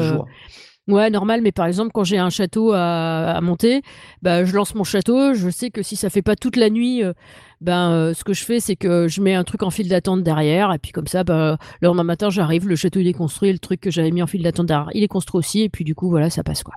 [0.88, 3.82] Ouais, normal, mais par exemple, quand j'ai un château à, monter,
[4.22, 7.04] bah, je lance mon château, je sais que si ça fait pas toute la nuit,
[7.04, 7.14] euh,
[7.60, 10.22] ben, euh, ce que je fais, c'est que je mets un truc en file d'attente
[10.22, 13.52] derrière, et puis comme ça, bah, le lendemain matin, j'arrive, le château il est construit,
[13.52, 15.86] le truc que j'avais mis en file d'attente derrière, il est construit aussi, et puis
[15.86, 16.76] du coup, voilà, ça passe quoi.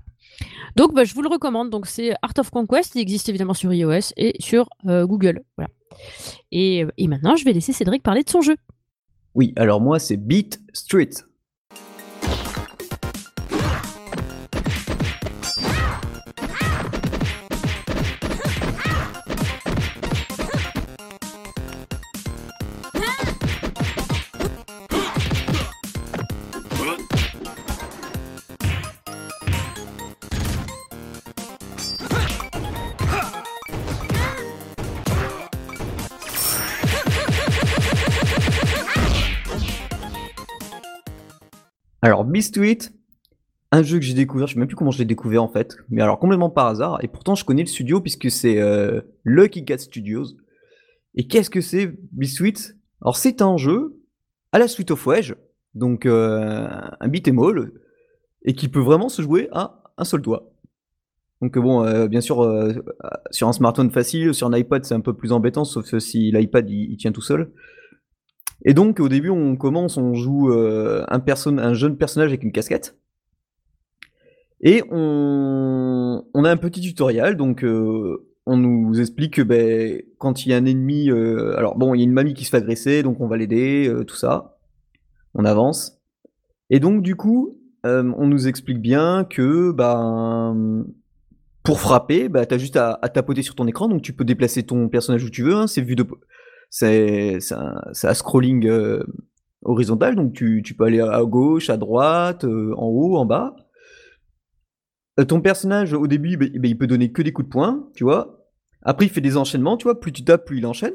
[0.77, 1.69] Donc, bah, je vous le recommande.
[1.69, 5.43] Donc, c'est Art of Conquest, il existe évidemment sur iOS et sur euh, Google.
[5.57, 5.69] Voilà.
[6.53, 8.57] Et, et maintenant, je vais laisser Cédric parler de son jeu.
[9.35, 11.11] Oui, alors moi, c'est Beat Street.
[42.09, 42.59] Alors, Beast
[43.71, 45.77] un jeu que j'ai découvert, je sais même plus comment je l'ai découvert en fait,
[45.91, 49.67] mais alors complètement par hasard, et pourtant je connais le studio puisque c'est euh, Lucky
[49.67, 50.25] Cat Studios.
[51.17, 52.41] Et qu'est-ce que c'est Beast
[53.03, 54.01] Alors c'est un jeu
[54.53, 55.35] à la suite of Wedge,
[55.75, 56.67] donc euh,
[56.99, 57.73] un beat'em all,
[58.43, 60.51] et qui peut vraiment se jouer à un seul doigt.
[61.43, 62.37] Donc bon, euh, bien sûr,
[63.31, 66.71] sur un smartphone facile, sur un iPad c'est un peu plus embêtant, sauf si l'iPad
[66.71, 67.53] il, tient tout seul.
[68.65, 71.23] Et donc au début on commence, on joue euh, un,
[71.59, 72.99] un jeune personnage avec une casquette.
[74.61, 80.49] Et on, a un petit tutoriel, donc euh, on nous explique que ben, quand il
[80.51, 82.57] y a un ennemi, euh, alors bon, il y a une mamie qui se fait
[82.57, 84.59] agresser, donc on va l'aider, tout ça.
[85.35, 86.01] On avance.
[86.71, 90.85] Et donc du coup, on nous explique bien que ben,
[91.69, 94.63] pour frapper, bah, tu as juste à, tapoter sur ton écran, donc tu peux déplacer
[94.63, 96.07] ton personnage où tu veux, hein, c'est vu de
[96.71, 99.03] c'est un, scrolling euh,
[99.63, 103.57] horizontal, donc tu, peux aller à gauche, à droite, euh, en haut, en bas.
[105.19, 107.89] Euh, ton personnage, au début, bah, bah, il peut donner que des coups de poing,
[107.95, 108.47] tu vois.
[108.83, 109.99] Après, il fait des enchaînements, tu vois.
[109.99, 110.95] Plus tu tapes, plus il enchaîne.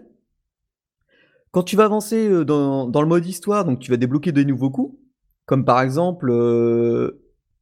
[1.52, 4.98] quand tu vas avancer dans, le mode histoire, donc tu vas débloquer de nouveaux coups,
[5.46, 6.32] comme par exemple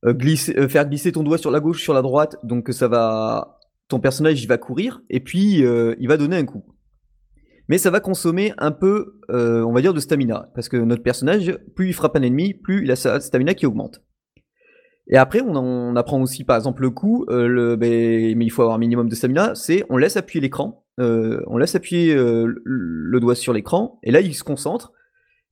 [0.04, 4.41] faire glisser ton doigt sur la gauche, sur la droite, donc ça va, ton personnage
[4.43, 6.63] il va courir et puis il va donner un coup.
[7.71, 11.57] Mais ça va consommer un peu, on va dire, de stamina, parce que notre personnage,
[11.73, 14.03] plus il frappe un ennemi, plus il a sa stamina qui augmente.
[15.07, 18.75] Et après, on, apprend aussi, par exemple, le coup, le, ben, mais il faut avoir
[18.75, 23.19] un minimum de stamina, c'est on laisse appuyer l'écran, euh, on laisse appuyer euh, le
[23.19, 24.91] doigt sur l'écran, et là il se concentre.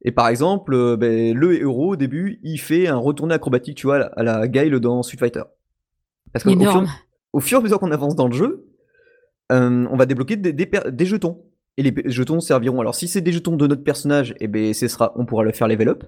[0.02, 3.88] Et par exemple, euh, ben, le héros au début, il fait un retourné acrobatique, tu
[3.88, 5.44] vois, à la, Guile dans Street Fighter.
[6.32, 6.86] Parce qu'au fur,
[7.34, 8.66] au fur et à mesure qu'on avance dans le jeu,
[9.50, 11.44] on va débloquer des, jetons.
[11.78, 12.82] Et les jetons serviront.
[12.82, 15.52] Alors, si c'est des jetons de notre personnage, eh ben, ce sera, on pourra le
[15.52, 16.04] faire level up.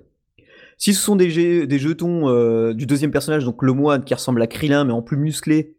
[0.77, 4.83] Si ce sont des, jetons du deuxième personnage, donc le moine qui ressemble à Krillin
[4.83, 5.77] mais en plus musclé,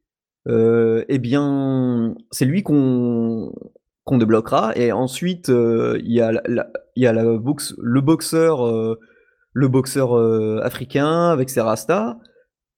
[0.49, 3.53] euh, eh bien, c'est lui qu'on
[4.11, 4.73] débloquera.
[4.77, 6.33] Et ensuite, euh, il y a,
[6.97, 8.99] y a boxe, le boxeur, euh,
[9.53, 10.15] le boxeur
[10.63, 12.17] africain avec ses rastas.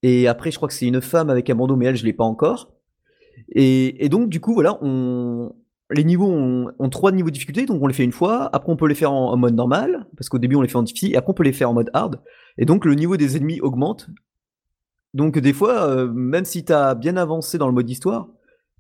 [0.03, 2.13] Et après, je crois que c'est une femme avec un bandeau, mais elle, je l'ai
[2.13, 2.73] pas encore.
[3.49, 5.55] Et, et, donc, du coup, voilà, on,
[5.91, 8.49] les niveaux ont, trois niveaux de difficulté, donc on les fait une fois.
[8.53, 10.83] Après, on peut les faire en, mode normal, parce qu'au début, on les fait en
[10.83, 11.17] difficile.
[11.17, 12.21] Après, on peut les faire en mode hard.
[12.59, 14.09] Et donc, le niveau des ennemis augmente
[15.15, 18.29] donc des fois, euh, même si t'as bien avancé dans le mode histoire,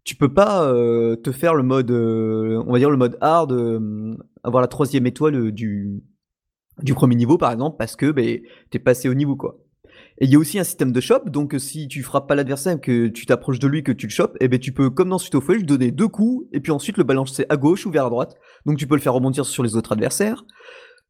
[0.03, 3.53] tu peux pas euh, te faire le mode, euh, on va dire le mode hard,
[4.43, 6.03] avoir la troisième étoile du,
[6.83, 8.41] du premier niveau par exemple, parce que ben,
[8.71, 9.64] t'es passé au niveau quoi.
[10.21, 12.81] Et il y a aussi un système de shop, donc si tu frappes pas l'adversaire,
[12.81, 15.09] que tu t'approches de lui, que tu le chopes, et eh ben tu peux, comme
[15.09, 17.91] dans Suite au lui donner deux coups, et puis ensuite le balancer à gauche ou
[17.91, 18.37] vers la droite.
[18.65, 20.45] Donc tu peux le faire rebondir sur les autres adversaires.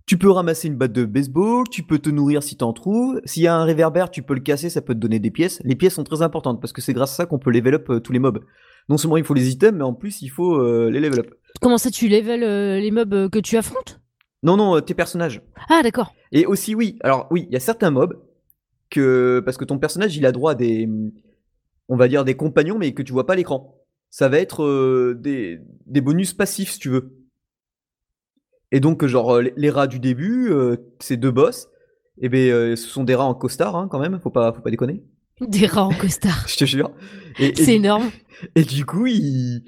[0.06, 3.20] Tu peux ramasser une batte de baseball, tu peux te nourrir si t'en trouves.
[3.24, 5.60] S'il y a un réverbère, tu peux le casser, ça peut te donner des pièces.
[5.64, 7.90] Les pièces sont très importantes parce que c'est grâce à ça qu'on peut level up
[7.90, 8.40] euh, tous les mobs.
[8.88, 11.34] Non seulement il faut les items, mais en plus il faut euh, les level up.
[11.60, 14.00] Comment ça tu level euh, les mobs que tu affrontes?
[14.42, 15.40] Non, non, tes personnages.
[15.70, 16.14] Ah d'accord.
[16.32, 18.14] Et aussi oui, alors oui, il y a certains mobs
[18.90, 20.88] que parce que ton personnage il a droit à des,
[21.88, 23.80] on va dire des compagnons, mais que tu vois pas à l'écran.
[24.10, 27.24] Ça va être des, des bonus passifs si tu veux.
[28.74, 31.68] Et donc, genre, euh, les rats du début, euh, ces deux boss,
[32.20, 34.62] eh ben, euh, ce sont des rats en costard, hein, quand même, faut pas, faut
[34.62, 35.04] pas déconner.
[35.40, 36.44] Des rats en costard.
[36.48, 36.90] Je te jure.
[37.38, 38.10] C'est énorme.
[38.56, 39.62] Et du coup, ils,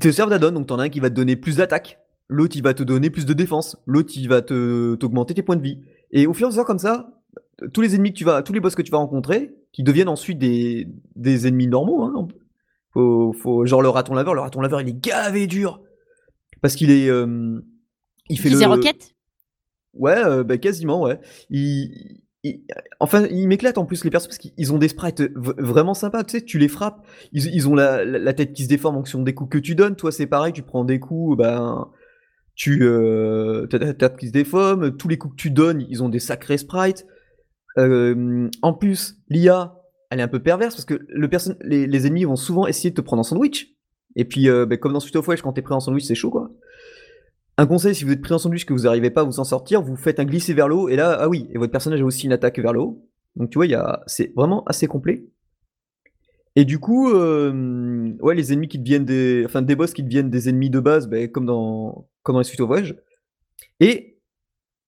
[0.00, 0.50] te servent d'addon.
[0.50, 2.00] Donc, t'en as un qui va te donner plus d'attaque.
[2.26, 3.76] L'autre, il va te donner plus de défense.
[3.86, 5.80] L'autre, il va te, t'augmenter tes points de vie.
[6.10, 7.21] Et au fur et à mesure, comme ça,
[7.72, 10.08] tous les ennemis que tu vas, tous les boss que tu vas rencontrer, qui deviennent
[10.08, 12.28] ensuite des, des ennemis normaux, hein,
[12.92, 15.80] faut, faut, genre le raton laveur, le raton laveur, il est gavé dur.
[16.60, 17.08] Parce qu'il est,
[18.28, 18.66] il fait le.
[18.66, 19.14] roquettes
[19.94, 21.20] Ouais, euh, bah, quasiment, ouais.
[21.50, 22.22] Il,
[22.98, 26.24] Enfin, il m'éclate en plus les personnes parce qu'ils ont des sprites vraiment sympas.
[26.24, 29.32] Tu sais, tu les frappes, ils, ont la, tête qui se déforme en fonction des
[29.32, 29.94] coups que tu donnes.
[29.94, 31.88] Toi, c'est pareil, tu prends des coups, ben,
[32.56, 34.96] tu euh, ta tête qui se déforme.
[34.96, 37.06] Tous les coups que tu donnes, ils ont des sacrés sprites.
[37.78, 39.76] Euh, en plus, l'IA,
[40.10, 41.28] elle est un peu perverse parce que le
[41.62, 43.74] les, ennemis vont souvent essayer de te prendre en sandwich.
[44.14, 46.30] Et puis, euh, ben, comme dans Suite of quand t'es pris en sandwich, c'est chaud,
[46.30, 46.50] quoi.
[47.58, 49.44] Un conseil, si vous êtes pris en sandwich que vous n'arrivez pas à vous en
[49.44, 52.00] sortir, vous faites un glisser vers le haut, et là, ah oui, et votre personnage
[52.00, 53.06] a aussi une attaque vers le haut.
[53.36, 54.02] Donc tu vois, a...
[54.06, 55.26] c'est vraiment assez complet.
[56.56, 59.42] Et du coup, euh, ouais, les ennemis qui deviennent des.
[59.46, 62.08] Enfin, des boss qui deviennent des ennemis de base, ben, comme, dans...
[62.22, 62.96] comme dans les voyage.
[63.80, 64.18] Et,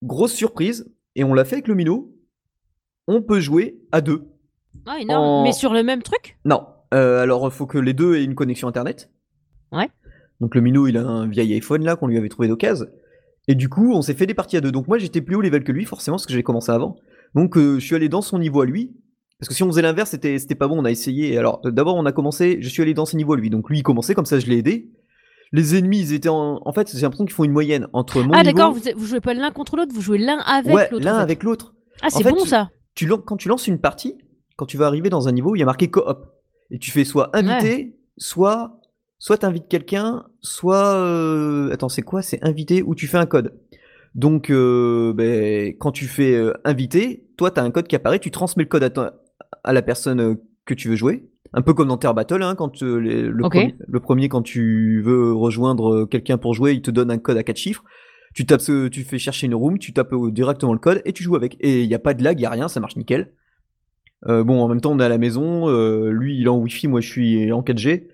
[0.03, 2.14] grosse surprise, et on l'a fait avec le Mino,
[3.07, 4.29] on peut jouer à deux.
[4.87, 5.45] Ah, énorme.
[5.45, 6.39] Mais sur le même truc?
[6.45, 6.67] Non.
[6.93, 9.11] Euh, alors, il faut que les deux aient une connexion internet.
[9.73, 9.89] Ouais.
[10.41, 12.87] Donc le minot, il a un vieil iPhone là qu'on lui avait trouvé d'occasion.
[13.49, 14.73] Et du coup, on s'est fait des parties à deux.
[14.73, 16.97] Donc moi, j'étais plus haut level que lui, forcément, parce que j'ai commencé avant.
[17.35, 18.97] Donc euh, je suis allé dans son niveau à lui.
[19.39, 21.37] Parce que si on faisait l'inverse, c'était, c'était pas bon, on a essayé.
[21.37, 23.51] Alors d'abord, on a commencé, je suis allé dans ses niveaux à lui.
[23.51, 24.91] Donc lui, il commençait, comme ça, je l'ai aidé.
[25.53, 26.61] Les ennemis, ils étaient en.
[26.65, 29.21] En fait, j'ai l'impression qu'ils font une moyenne entre mon Ah d'accord, vous, vous, jouez
[29.21, 31.05] pas l'un contre l'autre, vous jouez l'un avec ouais, l'autre.
[31.05, 31.75] l'un avec l'autre.
[32.03, 32.71] Ah, c'est bon ça.
[32.95, 34.19] Tu, quand tu lances une partie,
[34.57, 36.27] quand tu vas arriver dans un niveau, il y a marqué coop.
[36.71, 38.81] Et tu fais soit invité, soit
[39.19, 42.23] soit tu invites quelqu'un, soit euh, attends, c'est quoi?
[42.23, 43.59] C'est invité ou tu fais un code.
[44.15, 48.19] Donc euh, ben, quand tu fais euh, inviter, toi tu as un code qui apparaît,
[48.19, 49.15] tu transmets le code à,
[49.65, 51.29] à la personne que tu veux jouer.
[51.53, 55.33] Un peu comme dans Terre Battle, hein, quand le, premier, le, premier, quand tu veux
[55.33, 57.85] rejoindre quelqu'un pour jouer, il te donne un code à quatre chiffres.
[58.35, 61.37] Tu tapes, tu fais chercher une room, tu tapes directement le code et tu joues
[61.37, 61.57] avec.
[61.61, 63.33] Et il n'y a pas de lag, il n'y a rien, ça marche nickel.
[64.27, 65.69] bon, en même temps, on est à la maison.
[66.11, 68.09] lui, il est en Wi-Fi, moi, je suis en 4G.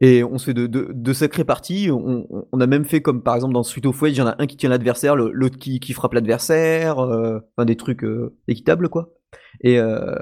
[0.00, 1.90] Et on se fait de, sacrées parties.
[1.90, 4.36] On, a même fait comme par exemple dans Suite au Fouet, il y en a
[4.38, 9.10] un qui tient l'adversaire, l'autre qui, frappe l'adversaire, euh, enfin des trucs euh, équitables quoi.
[9.60, 10.14] Et euh,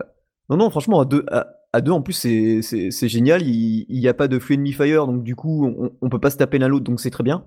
[0.49, 1.25] non, non, franchement, à deux,
[1.73, 3.43] à, deux en plus, c'est génial.
[3.43, 6.31] Il n'y a pas de flux enemy fire, donc du coup, on, on peut pas
[6.31, 7.45] se taper l'un l'autre, donc c'est très bien.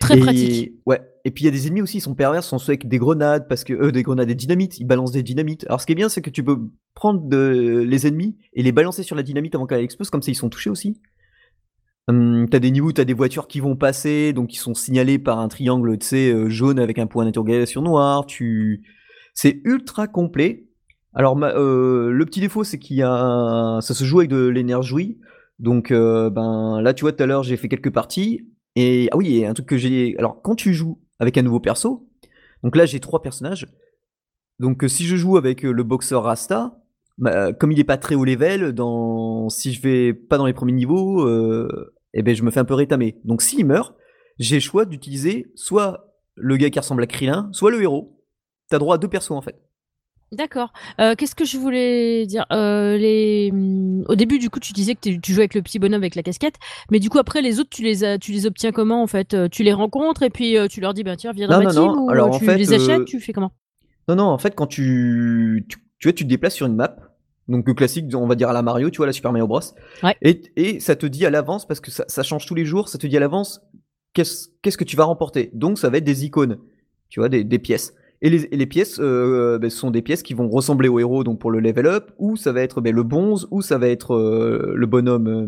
[0.00, 0.72] Très pratique.
[0.86, 1.00] Ouais.
[1.24, 2.98] Et puis il y a des ennemis aussi, ils sont pervers, sont ceux avec des
[2.98, 5.66] grenades, parce que eux, des grenades des dynamites, ils balancent des dynamites.
[5.66, 6.58] Alors ce qui est bien, c'est que tu peux
[6.94, 10.36] prendre les ennemis et les balancer sur la dynamite avant qu'elle explose, comme ça ils
[10.36, 11.00] sont touchés aussi.
[12.08, 15.18] Hum, t'as des niveaux où t'as des voitures qui vont passer, donc qui sont signalées
[15.18, 18.26] par un triangle, tu sais, euh, jaune avec un point d'interrogation noir.
[18.26, 18.82] Tu,
[19.34, 20.66] c'est ultra complet.
[21.14, 25.18] Alors euh, le petit défaut, c'est qu'il y a, ça se joue avec de l'énergie.
[25.58, 28.48] Donc euh, ben là, tu vois, tout à l'heure, j'ai fait quelques parties.
[28.76, 30.16] Et ah oui, un truc que j'ai.
[30.18, 32.08] Alors quand tu joues avec un nouveau perso,
[32.62, 33.66] donc là j'ai trois personnages.
[34.58, 36.78] Donc si je joue avec le boxeur Rasta,
[37.18, 40.52] bah, comme il est pas très haut level, dans si je vais pas dans les
[40.52, 41.26] premiers niveaux,
[42.14, 43.20] eh ben je me fais un peu rétamer.
[43.24, 43.94] Donc s'il meurt,
[44.38, 48.22] j'ai le choix d'utiliser soit le gars qui ressemble à Krillin, soit le héros.
[48.68, 49.60] T'as droit à deux persos en fait.
[50.32, 50.72] D'accord.
[51.00, 52.46] Euh, qu'est-ce que je voulais dire?
[52.52, 53.52] Euh, les...
[54.06, 56.22] Au début, du coup, tu disais que tu jouais avec le petit bonhomme avec la
[56.22, 56.54] casquette,
[56.90, 59.34] mais du coup, après, les autres, tu les, as, tu les obtiens comment en fait?
[59.34, 61.82] Euh, Tu les rencontres et puis tu leur dis, ben tiens, viens dans ma team
[61.82, 63.52] ou Alors, tu les achètes Tu fais comment?
[64.08, 66.96] Non, non, en fait, quand tu, tu, tu, vois, tu te déplaces sur une map,
[67.48, 69.60] donc classique, on va dire à la Mario, tu vois, la Super Mario Bros.
[70.22, 72.88] Et, et, ça te dit à l'avance, parce que ça, ça, change tous les jours,
[72.88, 73.60] ça te dit à l'avance
[74.12, 75.50] qu'est-ce qu'est-ce que tu vas remporter.
[75.54, 76.58] Donc ça va être des icônes,
[77.08, 77.94] tu vois, des, des pièces.
[78.22, 81.50] Et les, pièces euh, ben, sont des pièces qui vont ressembler au héros, donc pour
[81.50, 84.74] le level up, ou ça va être ben, le bonze, ou ça va être euh,
[84.76, 85.46] le bonhomme, euh,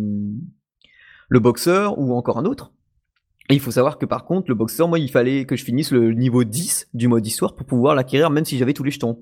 [1.28, 2.72] le boxeur, ou encore un autre.
[3.50, 5.90] Et il faut savoir que par contre, le boxeur, moi, il fallait que je finisse
[5.90, 9.18] le niveau 10 du mode histoire pour pouvoir l'acquérir, même si j'avais tous les jetons.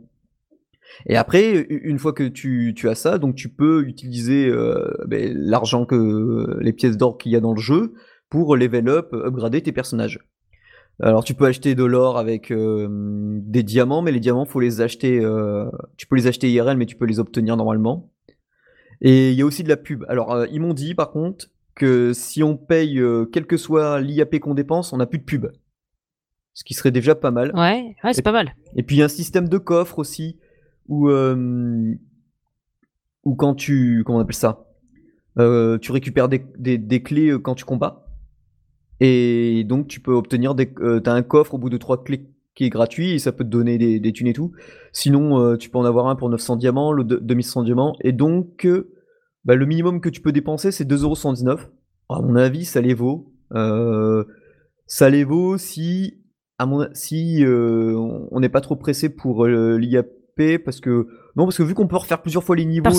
[1.07, 5.33] Et après, une fois que tu, tu as ça, donc tu peux utiliser euh, ben,
[5.35, 7.95] l'argent que les pièces d'or qu'il y a dans le jeu
[8.29, 10.21] pour level up, upgrader tes personnages.
[11.03, 14.81] Alors tu peux acheter de l'or avec euh, des diamants, mais les diamants faut les
[14.81, 15.21] acheter.
[15.21, 18.11] Euh, tu peux les acheter IRL, mais tu peux les obtenir normalement.
[19.01, 20.05] Et il y a aussi de la pub.
[20.09, 24.55] Alors ils m'ont dit par contre que si on paye quel que soit l'IAP qu'on
[24.55, 25.47] dépense, on n'a plus de pub.
[26.53, 27.53] Ce qui serait déjà pas mal.
[27.55, 28.55] Ouais, ouais c'est pas mal.
[28.77, 30.37] Et puis il y a un système de coffre aussi
[30.91, 31.95] euh,
[33.25, 34.67] ou quand tu comment on appelle ça?
[35.39, 38.07] Euh, tu récupères des, des, clés euh, quand tu combats
[39.01, 42.65] et donc tu peux obtenir des t'as un coffre au bout de trois clés qui
[42.65, 44.53] est gratuit et ça peut te donner des, des thunes et tout.
[44.93, 47.97] Sinon tu peux en avoir un pour 900 diamants le 2100 diamants.
[48.03, 48.67] Et donc
[49.45, 51.59] bah, le minimum que tu peux dépenser c'est 2,119€
[52.11, 53.33] à mon avis ça les vaut
[54.87, 56.19] ça les vaut si
[56.59, 60.11] à mon si on n'est pas trop pressé pour l'IAP
[60.65, 62.91] parce que non parce que vu qu'on peut refaire plusieurs fois les niveaux,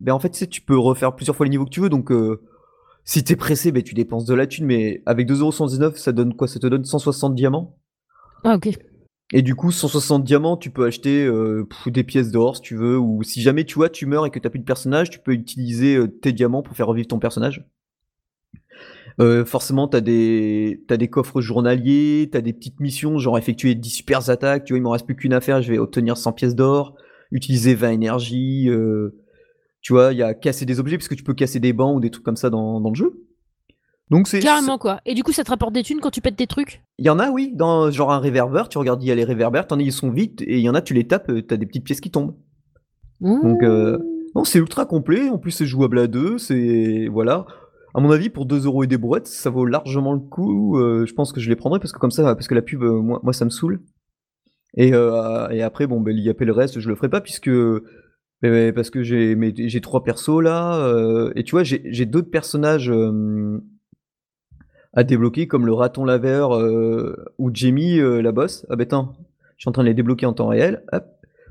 [0.00, 1.88] ben en fait tu, peux refaire plusieurs fois les niveaux que tu veux.
[1.88, 2.40] Donc euh,
[3.08, 6.46] si t'es pressé ben tu dépenses de la thune mais avec 2,119€ ça donne quoi?
[6.46, 7.78] Ça te donne 160 diamants?
[8.44, 8.68] Ah ok.
[9.32, 12.98] Et du coup 160 diamants tu peux acheter euh, des pièces d'or si tu veux
[12.98, 15.32] ou si jamais tu vois tu meurs et que t'as plus de personnage tu peux
[15.32, 17.66] utiliser euh, tes diamants pour faire revivre ton personnage.
[19.20, 23.90] Euh, forcément, t'as des, as des coffres journaliers, t'as des petites missions, genre effectuer 10
[23.90, 26.34] super attaques, tu vois, il m'en reste plus qu'une à faire, je vais obtenir 100
[26.34, 26.94] pièces d'or,
[27.32, 29.16] utiliser 20 énergies, euh,
[29.88, 31.96] tu vois, il y a casser des objets, parce que tu peux casser des bancs
[31.96, 33.24] ou des trucs comme ça dans, dans le jeu.
[34.10, 35.00] Donc c'est carrément quoi.
[35.06, 36.82] Et du coup, ça te rapporte des thunes quand tu pètes des trucs?
[36.98, 39.24] Il y en a, oui, dans genre un réverbère, tu regardes, il y a les
[39.24, 41.56] réverbères, t'en as, ils sont vite, et il y en a, tu les tapes, t'as
[41.56, 42.36] des petites pièces qui tombent.
[43.22, 43.98] Donc, euh,
[44.34, 47.08] non, c'est ultra complet, en plus c'est jouable à deux, c'est.
[47.10, 47.46] Voilà
[47.94, 50.78] à mon avis, pour 2 euros et des brouettes, ça vaut largement le coup.
[50.78, 52.82] Euh, je pense que je les prendrai parce que comme ça, parce que la pub,
[52.82, 53.80] euh, moi, moi, ça me saoule.
[54.76, 57.50] Et, euh, et après, bon, ben, l'IAP le reste, je le ferai pas puisque
[58.42, 59.36] parce que j'ai
[59.68, 62.92] j'ai trois persos là et tu vois, j'ai d'autres personnages
[64.94, 66.50] à débloquer comme le raton laveur
[67.38, 68.66] ou Jamie la boss.
[68.70, 69.16] Ah ben attends,
[69.56, 70.82] je suis en train de les débloquer en temps réel.
[70.92, 71.04] Hop.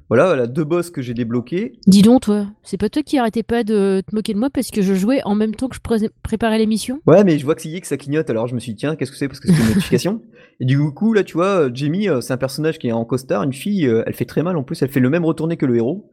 [0.09, 1.73] Voilà, voilà, deux boss que j'ai débloqués.
[1.85, 4.71] Dis donc, toi, c'est pas toi qui arrêtais pas de te moquer de moi parce
[4.71, 7.01] que je jouais en même temps que je préparais l'émission?
[7.05, 8.95] Ouais, mais je vois que c'est que ça clignote, alors je me suis dit, tiens,
[8.95, 9.27] qu'est-ce que c'est?
[9.27, 10.21] Parce que c'est une notification.
[10.61, 13.43] Et du coup, là, tu vois, Jamie, euh, c'est un personnage qui est en costard,
[13.43, 15.65] une fille, euh, elle fait très mal en plus, elle fait le même retourné que
[15.65, 16.09] le héros.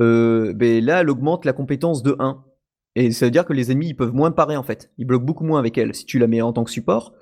[0.00, 2.44] Euh, ben là, elle augmente la compétence de 1.
[2.94, 4.90] Et ça veut dire que les ennemis, ils peuvent moins parer en fait.
[4.98, 7.14] Ils bloquent beaucoup moins avec elle si tu la mets en tant que support.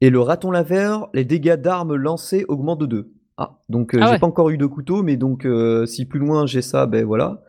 [0.00, 3.12] Et le raton laveur, les dégâts d'armes lancés augmentent de 2.
[3.36, 6.20] Ah, donc euh, ah j'ai pas encore eu de couteau, mais donc euh, si plus
[6.20, 7.42] loin j'ai ça, ben voilà.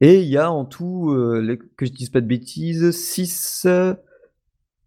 [0.00, 3.66] Et il y a en tout, euh, que je dise pas de bêtises, 6,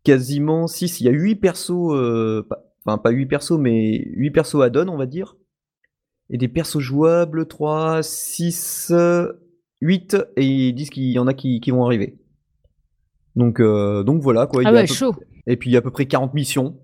[0.04, 1.92] quasiment 6, il y a 8 persos,
[2.86, 5.38] enfin pas 8 persos, mais 8 persos add-on, on va dire.
[6.30, 8.94] Et des persos jouables, 3, 6,
[9.82, 12.18] 8, et ils disent qu'il y en a qui, vont arriver.
[13.36, 14.64] Donc, donc voilà quoi.
[14.66, 15.16] Ah ouais, chaud.
[15.48, 16.80] Et puis il y a à peu près 40 missions.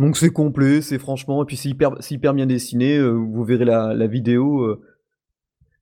[0.00, 3.66] Donc c'est complet, c'est franchement, et puis c'est hyper, hyper, bien dessiné, euh, vous verrez
[3.66, 4.62] la, vidéo.
[4.62, 4.80] Euh.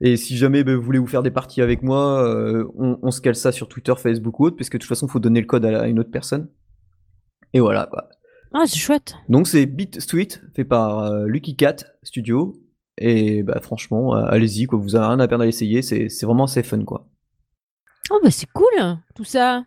[0.00, 3.20] et si jamais ben, vous voulez vous faire des parties avec moi, euh, on, se
[3.20, 5.46] cale ça sur Twitter, Facebook ou autre, puisque de toute façon, il faut donner le
[5.46, 6.48] code à, une autre personne.
[7.52, 8.08] Et voilà, quoi.
[8.54, 9.14] Ah, c'est chouette.
[9.28, 12.60] Donc c'est Beat Street, fait par Lucky Cat Studio.
[12.96, 14.78] Et bah franchement, allez-y, quoi.
[14.78, 15.82] Vous avez rien à perdre à essayer.
[15.82, 17.08] C'est vraiment assez fun, quoi.
[18.10, 19.64] Oh bah c'est cool, tout ça.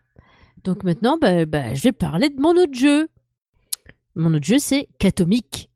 [0.63, 3.07] Donc maintenant, bah, bah, je vais parler de mon autre jeu.
[4.15, 5.69] Mon autre jeu, c'est Catomic.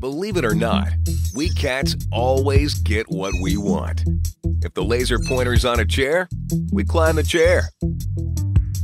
[0.00, 0.88] Believe it or not,
[1.34, 4.04] we cats always get what we want.
[4.64, 6.28] If the laser pointer's on a chair,
[6.72, 7.68] we climb the chair.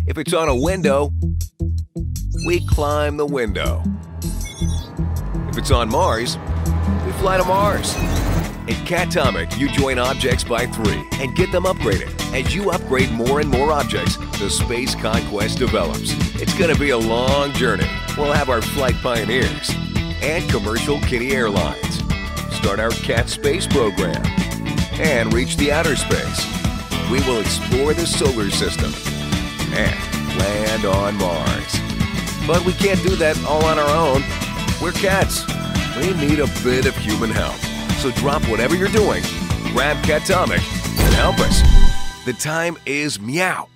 [0.07, 1.13] If it's on a window,
[2.47, 3.83] we climb the window.
[5.49, 6.37] If it's on Mars,
[7.07, 7.95] we fly to Mars.
[8.67, 12.11] In Catomic, you join objects by three and get them upgraded.
[12.35, 16.13] As you upgrade more and more objects, the space conquest develops.
[16.41, 17.89] It's going to be a long journey.
[18.17, 19.71] We'll have our flight pioneers
[20.23, 21.99] and commercial kitty airlines.
[22.57, 24.25] Start our cat space program
[24.95, 26.47] and reach the outer space.
[27.11, 28.93] We will explore the solar system
[29.75, 31.84] and land on Mars.
[32.47, 34.23] But we can't do that all on our own.
[34.83, 35.47] We're cats.
[35.97, 37.57] We need a bit of human help.
[38.01, 39.23] So drop whatever you're doing,
[39.73, 40.61] grab Catomic,
[40.99, 41.63] and help us.
[42.27, 43.69] The time is meow.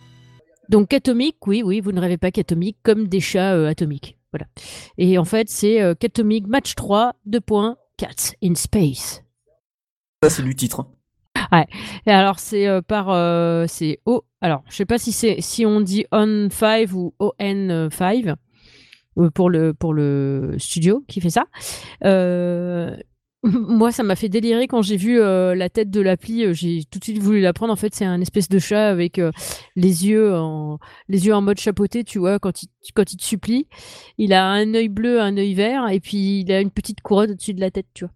[0.69, 4.19] Donc Catomic, oui, oui, vous ne rêvez pas Catomic comme des chats euh, atomiques.
[4.33, 4.47] Voilà.
[4.99, 9.23] Et en fait, c'est euh, Catomic Match 3, 2 points, Cats in Space.
[10.23, 10.87] Ça, c'est du titre.
[11.53, 11.67] Ouais.
[12.07, 13.09] Et alors, c'est euh, par.
[13.11, 14.25] Euh, c'est O.
[14.41, 18.35] Alors, je sais pas si, c'est si on dit On5 ou ON5 euh,
[19.35, 21.45] pour le, pour le studio qui fait ça.
[22.05, 22.97] Euh,
[23.43, 26.45] moi, ça m'a fait délirer quand j'ai vu euh, la tête de l'appli.
[26.45, 27.73] euh, j'ai tout de suite voulu la prendre.
[27.73, 29.31] En fait, c'est un espèce de chat avec euh,
[29.77, 30.79] les yeux en
[31.09, 33.69] les yeux en mode chapeauté, tu vois, quand il quand il te supplie.
[34.19, 37.31] Il a un œil bleu, un œil vert, et puis il a une petite couronne
[37.33, 38.13] au-dessus de la tête, tu vois.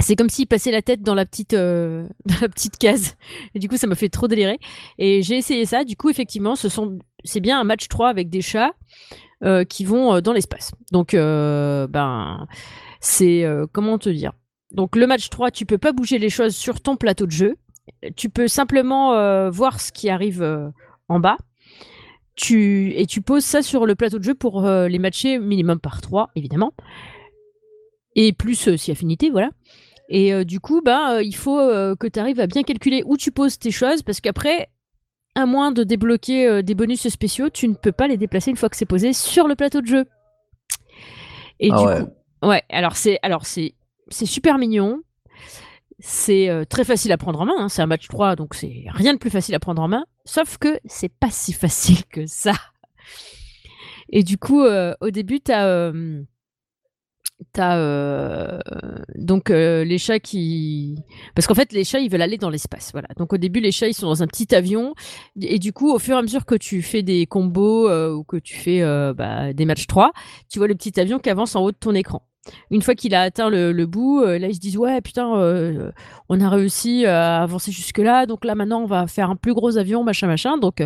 [0.00, 3.16] C'est comme s'il passait la tête dans la petite euh, dans la petite case.
[3.54, 4.58] Et du coup, ça m'a fait trop délirer.
[4.98, 5.84] Et j'ai essayé ça.
[5.84, 8.72] Du coup, effectivement, c'est bien un match 3 avec des chats
[9.44, 10.72] euh, qui vont euh, dans l'espace.
[10.90, 12.46] Donc, ben,
[13.00, 14.32] c'est comment te dire?
[14.72, 17.56] Donc, le match 3, tu peux pas bouger les choses sur ton plateau de jeu.
[18.16, 20.72] Tu peux simplement voir ce qui arrive
[21.08, 21.36] en bas.
[22.50, 26.30] Et tu poses ça sur le plateau de jeu pour les matcher minimum par 3,
[26.34, 26.72] évidemment.
[28.14, 29.50] Et plus euh, si affinité, voilà.
[30.08, 31.56] Et euh, du coup, bah, euh, il faut
[31.96, 34.68] que tu arrives à bien calculer où tu poses tes choses, parce qu'après,
[35.34, 38.68] à moins de débloquer des bonus spéciaux, tu ne peux pas les déplacer une fois
[38.68, 40.04] que c'est posé sur le plateau de jeu.
[41.60, 42.00] Et Ah du ouais.
[42.02, 43.74] coup, ouais, alors c'est alors c'est
[44.08, 45.00] c'est super mignon.
[46.00, 48.84] C'est euh, très facile à prendre en main, hein, c'est un match 3 donc c'est
[48.88, 52.26] rien de plus facile à prendre en main, sauf que c'est pas si facile que
[52.26, 52.54] ça.
[54.10, 55.92] Et du coup, euh, au début, tu as
[57.52, 58.58] T'as euh,
[59.14, 60.96] donc euh, les chats qui
[61.34, 63.08] parce qu'en fait les chats ils veulent aller dans l'espace voilà.
[63.16, 64.94] Donc au début les chats ils sont dans un petit avion.
[65.40, 68.24] Et du coup au fur et à mesure que tu fais des combos euh, ou
[68.24, 68.82] que tu fais
[69.14, 70.12] bah, des matchs 3
[70.50, 72.22] tu vois le petit avion qui avance en haut de ton écran.
[72.70, 75.26] Une fois qu'il a atteint le, bout là ils se disent ouais putain
[76.28, 79.54] on a réussi à avancer jusque là donc là maintenant on va faire un plus
[79.54, 80.58] gros avion machin machin.
[80.58, 80.82] Donc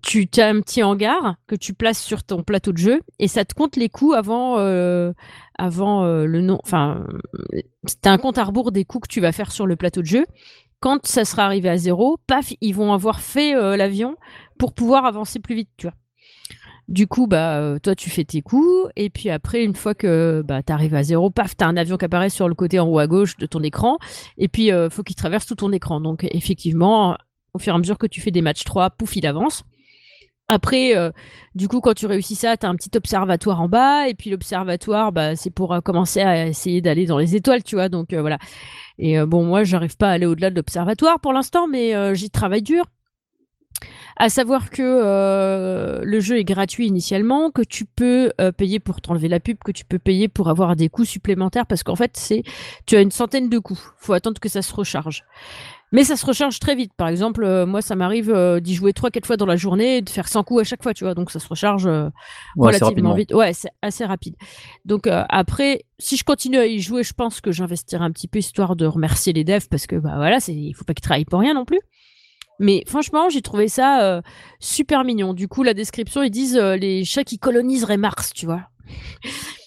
[0.00, 3.44] tu as un petit hangar que tu places sur ton plateau de jeu et ça
[3.44, 5.12] te compte les coups avant euh,
[5.58, 7.04] avant euh, le nom enfin
[7.84, 10.06] c'est un compte à rebours des coups que tu vas faire sur le plateau de
[10.06, 10.26] jeu.
[10.80, 14.16] Quand ça sera arrivé à zéro paf ils vont avoir fait euh, l'avion
[14.58, 15.96] pour pouvoir avancer plus vite tu vois.
[16.88, 20.62] Du coup bah toi tu fais tes coups et puis après une fois que bah
[20.62, 23.06] t'arrives à zéro paf t'as un avion qui apparaît sur le côté en haut à
[23.06, 23.98] gauche de ton écran
[24.36, 26.00] et puis euh, faut qu'il traverse tout ton écran.
[26.00, 27.16] Donc effectivement
[27.54, 29.64] au fur et à mesure que tu fais des matchs 3 pouf il avance
[30.52, 31.10] après, euh,
[31.54, 34.28] du coup, quand tu réussis ça, tu as un petit observatoire en bas, et puis
[34.28, 37.88] l'observatoire, bah, c'est pour euh, commencer à essayer d'aller dans les étoiles, tu vois.
[37.88, 38.36] Donc euh, voilà.
[38.98, 42.62] Et bon, moi, j'arrive pas à aller au-delà de l'observatoire pour l'instant, mais j'y travaille
[42.62, 42.84] dur.
[44.16, 49.40] À savoir que le jeu est gratuit initialement, que tu peux payer pour t'enlever la
[49.40, 52.42] pub, que tu peux payer pour avoir des coûts supplémentaires, parce qu'en fait, c'est
[52.86, 53.82] tu as une centaine de coups.
[53.96, 55.24] Faut attendre que ça se recharge.
[55.92, 56.92] Mais ça se recharge très vite.
[56.96, 59.98] Par exemple, euh, moi, ça m'arrive euh, d'y jouer trois, quatre fois dans la journée
[59.98, 61.14] et de faire 100 coups à chaque fois, tu vois.
[61.14, 62.08] Donc, ça se recharge euh,
[62.56, 63.32] Ouais, relativement vite.
[63.34, 64.34] Ouais, c'est assez rapide.
[64.86, 68.38] Donc, après, si je continue à y jouer, je pense que j'investirai un petit peu
[68.38, 71.40] histoire de remercier les devs parce que, bah voilà, il faut pas qu'ils travaillent pour
[71.40, 71.80] rien non plus.
[72.58, 74.22] Mais franchement, j'ai trouvé ça
[74.60, 75.34] super mignon.
[75.34, 78.62] Du coup, la description, ils disent les chats qui coloniseraient Mars, tu vois.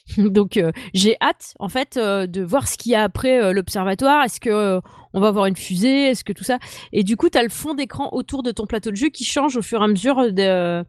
[0.18, 3.54] Donc, euh, j'ai hâte, en fait, euh, de voir ce qu'il y a après euh,
[3.54, 4.24] l'observatoire.
[4.24, 4.80] Est-ce que
[5.14, 6.10] on va avoir une fusée?
[6.10, 6.60] Est-ce que tout ça?
[6.92, 9.24] Et du coup, tu as le fond d'écran autour de ton plateau de jeu qui
[9.24, 10.86] change au fur et à mesure de,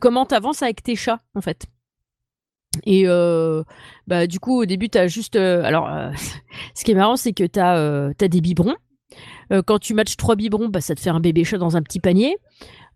[0.00, 1.66] comment tu avances avec tes chats, en fait.
[2.84, 3.04] Et
[4.06, 5.36] bah, du coup, au début, tu as juste.
[5.36, 5.88] alors,
[6.74, 8.76] ce qui est marrant, c'est que tu as, des biberons.
[9.66, 12.00] Quand tu matches trois biberons, bah, ça te fait un bébé chat dans un petit
[12.00, 12.36] panier.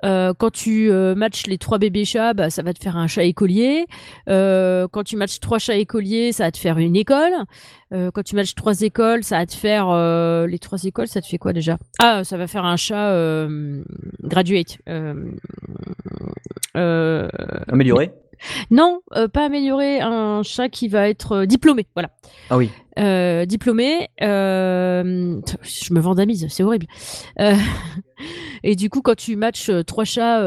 [0.05, 3.07] Euh, quand tu euh, matches les trois bébés chats, bah, ça va te faire un
[3.07, 3.87] chat écolier.
[4.29, 7.33] Euh, quand tu matches trois chats écoliers, ça va te faire une école.
[7.91, 9.87] quand tu matches trois écoles, ça va te faire
[10.47, 11.79] les trois écoles, ça te fait quoi déjà?
[11.99, 13.47] Ah, ça va faire un chat
[14.23, 14.79] graduate.
[16.75, 18.13] Amélioré?
[18.71, 21.87] Non, euh, pas améliorer un chat qui va être euh, diplômé.
[21.95, 22.11] Voilà.
[22.51, 22.71] Ah oui.
[22.99, 24.09] Euh, diplômé.
[24.21, 26.87] je me vandamise, c'est horrible.
[28.63, 30.43] et du coup, quand tu matches trois chats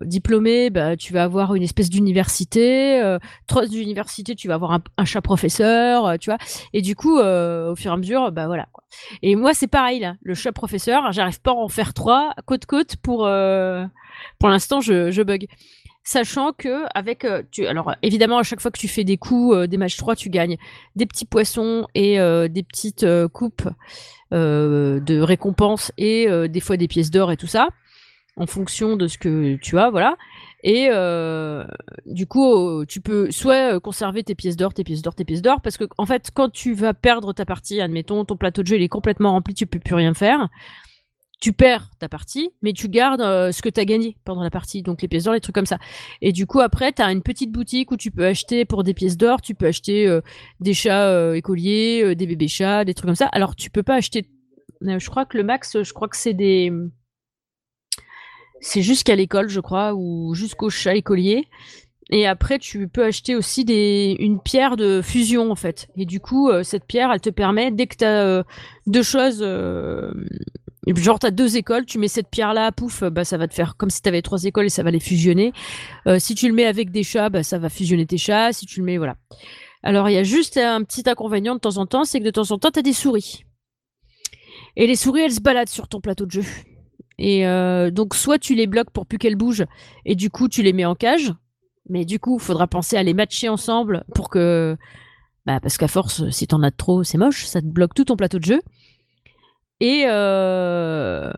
[0.00, 3.16] diplômés, bah, tu vas avoir une espèce d'université.
[3.46, 6.38] trois universités, tu vas avoir un, chat professeur, tu vois.
[6.72, 8.68] Et du coup, au fur et à mesure, bah voilà.
[9.20, 10.14] Et moi, c'est pareil là.
[10.22, 13.28] Le chat professeur, j'arrive pas à en faire trois côte côte pour.
[14.38, 15.46] Pour l'instant, je, je bug
[16.08, 19.54] sachant que avec euh, tu alors évidemment à chaque fois que tu fais des coups
[19.54, 20.56] euh, des matchs 3 tu gagnes
[20.96, 23.68] des petits poissons et euh, des petites coupes
[24.30, 27.68] de récompenses et des fois des pièces d'or et tout ça
[28.36, 30.16] en fonction de ce que tu as voilà.
[30.62, 30.88] Et
[32.06, 35.60] du coup tu peux soit conserver tes pièces d'or tes pièces d'or tes pièces d'or
[35.62, 38.88] parce que fait quand tu vas perdre ta partie admettons ton plateau de jeu est
[38.88, 40.48] complètement rempli tu peux plus rien faire
[41.40, 44.50] tu perds ta partie, mais tu gardes euh, ce que tu as gagné pendant la
[44.50, 45.78] partie, donc les pièces d'or, les trucs comme ça.
[46.20, 48.94] Et du coup, après, tu as une petite boutique où tu peux acheter pour des
[48.94, 50.20] pièces d'or, tu peux acheter euh,
[50.60, 53.26] des chats euh, écoliers, des bébés chats, des trucs comme ça.
[53.26, 54.28] Alors, tu peux pas acheter.
[54.82, 56.72] je crois que le max, je crois que c'est des.
[58.60, 61.46] C'est jusqu'à l'école, je crois, ou jusqu'au chat écolier.
[62.10, 63.62] Et après, tu peux acheter aussi
[64.18, 65.88] une pierre de fusion, en fait.
[65.96, 68.44] Et du coup, cette pierre, elle te permet, dès que tu as
[68.86, 69.42] deux choses
[70.94, 73.76] puis genre, t'as deux écoles, tu mets cette pierre-là, pouf, bah, ça va te faire
[73.76, 75.52] comme si t'avais trois écoles et ça va les fusionner.
[76.06, 78.52] Euh, si tu le mets avec des chats, bah, ça va fusionner tes chats.
[78.52, 79.16] Si tu le mets, voilà.
[79.82, 82.30] Alors, il y a juste un petit inconvénient de temps en temps, c'est que de
[82.30, 83.44] temps en temps, t'as des souris.
[84.76, 86.44] Et les souris, elles se baladent sur ton plateau de jeu.
[87.18, 89.66] Et euh, donc, soit tu les bloques pour plus qu'elles bougent,
[90.04, 91.32] et du coup, tu les mets en cage.
[91.88, 94.76] Mais du coup, il faudra penser à les matcher ensemble pour que.
[95.46, 98.16] Bah, parce qu'à force, si t'en as trop, c'est moche, ça te bloque tout ton
[98.16, 98.60] plateau de jeu.
[99.80, 101.30] Et euh,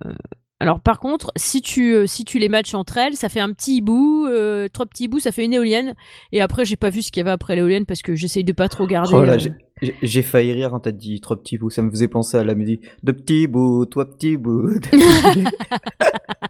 [0.58, 3.52] alors par contre, si tu euh, si tu les matches entre elles, ça fait un
[3.52, 5.94] petit hibou, euh, trois petits hiboux, ça fait une éolienne.
[6.32, 8.52] Et après, j'ai pas vu ce qu'il y avait après l'éolienne parce que j'essaye de
[8.52, 9.14] pas trop garder.
[9.14, 9.36] Oh là,
[10.02, 11.70] j'ai failli rire quand t'as dit trois petits bouts.
[11.70, 12.82] Ça me faisait penser à la musique.
[13.02, 14.70] De petits bouts, trois petits bouts.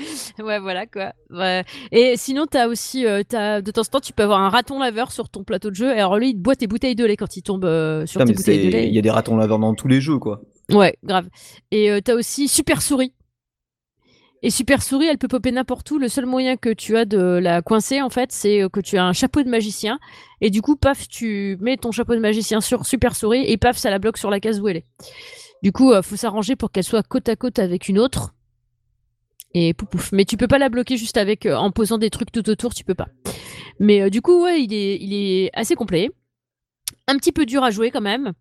[0.42, 1.12] ouais, voilà quoi.
[1.92, 5.12] Et sinon, t'as aussi, as, de temps en temps, tu peux avoir un raton laveur
[5.12, 5.90] sur ton plateau de jeu.
[5.90, 7.64] Et alors lui, il boit tes bouteilles de lait quand il tombe
[8.06, 8.88] sur tes bouteilles de lait.
[8.88, 10.42] Il y a des ratons laveurs dans tous les jeux, quoi.
[10.72, 11.28] Ouais, grave.
[11.70, 13.12] Et euh, t'as aussi Super Souris.
[14.42, 15.98] Et Super Souris, elle peut popper n'importe où.
[15.98, 18.96] Le seul moyen que tu as de la coincer, en fait, c'est euh, que tu
[18.96, 19.98] as un chapeau de magicien.
[20.40, 23.76] Et du coup, paf, tu mets ton chapeau de magicien sur Super Souris et paf,
[23.76, 24.86] ça la bloque sur la case où elle est.
[25.62, 28.34] Du coup, euh, faut s'arranger pour qu'elle soit côte à côte avec une autre.
[29.54, 30.12] Et pouf pouf.
[30.12, 32.84] Mais tu peux pas la bloquer juste avec en posant des trucs tout autour, tu
[32.84, 33.08] peux pas.
[33.78, 36.10] Mais du coup, ouais, il est, assez complet.
[37.08, 38.32] Un petit peu dur à jouer quand même.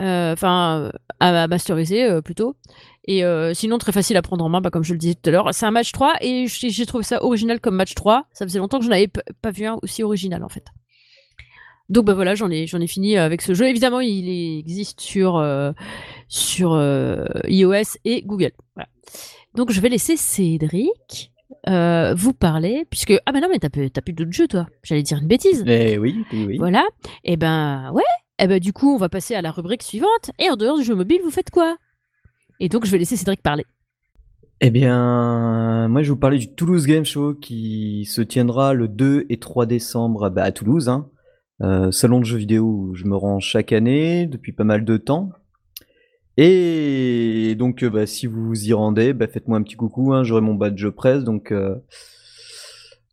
[0.00, 2.54] Euh, enfin à, masteriser euh, plutôt.
[3.06, 5.28] Et euh, sinon, très facile à prendre en main, bah, comme je le disais tout
[5.28, 5.48] à l'heure.
[5.52, 8.26] C'est un match 3 et j'ai trouvé ça original comme match 3.
[8.32, 9.08] Ça faisait longtemps que je n'avais
[9.42, 10.66] pas vu un aussi original en fait.
[11.88, 13.66] Donc bah voilà, j'en ai ai fini avec ce jeu.
[13.66, 15.42] Évidemment, il existe sur
[16.28, 16.70] sur
[17.48, 18.52] iOS et Google.
[18.76, 18.88] Voilà.
[19.58, 21.32] Donc je vais laisser Cédric
[21.66, 24.66] vous parler puisque ah bah non mais t'as plus d'autres jeux toi.
[24.82, 25.64] J'allais dire une bêtise.
[25.66, 26.56] Eh oui, oui, oui.
[26.56, 26.86] Voilà.
[27.24, 28.04] Et eh ben ouais,
[28.40, 30.30] eh ben, du coup, on va passer à la rubrique suivante.
[30.38, 31.76] Et en dehors du jeu mobile, vous faites quoi?
[32.60, 33.64] Et donc, je vais laisser Cédric parler.
[34.60, 38.86] Eh bien, moi, je vais vous parler du Toulouse Game Show qui se tiendra le
[38.86, 40.88] 2 et 3 décembre bah, à Toulouse.
[40.88, 41.08] Hein.
[41.62, 44.96] Euh, salon de jeux vidéo où je me rends chaque année depuis pas mal de
[44.96, 45.30] temps.
[46.38, 50.14] Et donc, bah, si vous vous y rendez, bah, faites-moi un petit coucou.
[50.14, 51.24] Hein, J'aurai mon badge presse.
[51.24, 51.74] Donc, euh,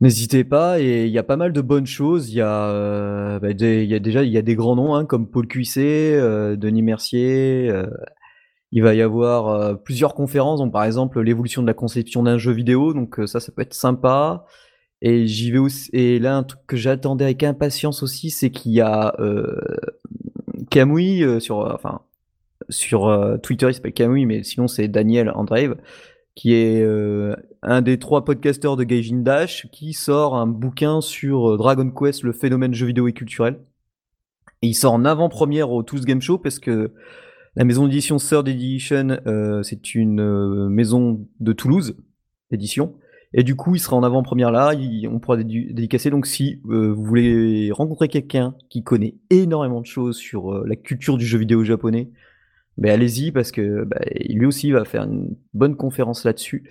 [0.02, 2.30] N'hésitez pas, et il y a pas mal de bonnes choses.
[2.30, 5.48] Il y a, euh, bah, déjà il y a des grands noms hein, comme Paul
[5.48, 7.70] Cuisset, euh, Denis Mercier.
[7.70, 7.88] Euh,
[8.72, 12.52] il va y avoir plusieurs conférences, donc par exemple l'évolution de la conception d'un jeu
[12.52, 14.46] vidéo, donc ça, ça peut être sympa.
[15.02, 15.90] Et j'y vais aussi.
[15.94, 19.16] Et là, un truc que j'attendais avec impatience aussi, c'est qu'il y a
[20.70, 21.80] Camouille sur,
[22.70, 25.76] sur Twitter, il s'appelle Camouille, mais sinon c'est Daniel Andreev
[26.36, 31.54] qui est euh, un des trois podcasteurs de Gaijin Dash, qui sort un bouquin sur
[31.54, 33.60] euh, Dragon Quest, le phénomène jeu vidéo et culturel.
[34.62, 36.92] Et il sort en avant-première au Tous Game Show parce que
[37.56, 41.96] la maison d'édition Third Edition, euh, c'est une maison de Toulouse
[42.52, 42.96] d'édition.
[43.34, 44.74] Et du coup, il sera en avant-première là,
[45.10, 46.10] on pourra dédicacer.
[46.10, 51.26] Donc si vous voulez rencontrer quelqu'un qui connaît énormément de choses sur la culture du
[51.26, 52.10] jeu vidéo japonais,
[52.78, 54.00] ben allez-y parce que bah,
[54.30, 56.70] lui aussi va faire une bonne conférence là-dessus.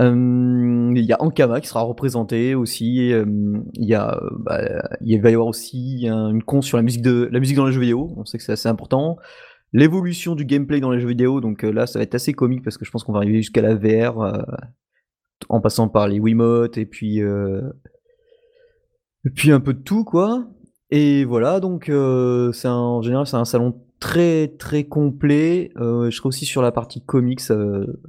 [0.00, 3.10] Il y a Ankama qui sera représenté aussi.
[3.10, 7.28] il y a, bah, va y avoir aussi un- une con sur la musique de
[7.30, 8.12] la musique dans les jeux vidéo.
[8.16, 9.16] On sait que c'est assez important.
[9.72, 11.40] L'évolution du gameplay dans les jeux vidéo.
[11.40, 13.38] Donc euh, là, ça va être assez comique parce que je pense qu'on va arriver
[13.38, 14.42] jusqu'à la VR euh,
[15.48, 17.60] en passant par les Wiimotes et puis euh,
[19.24, 20.46] et puis un peu de tout quoi.
[20.96, 25.72] Et voilà, donc euh, en général c'est un salon très très complet.
[25.76, 27.40] Euh, je serai aussi sur la partie comics.
[27.50, 28.00] euh,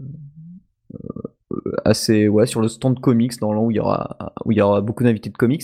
[1.83, 4.81] assez ouais sur le stand comics dans où il y aura où il y aura
[4.81, 5.63] beaucoup d'invités de comics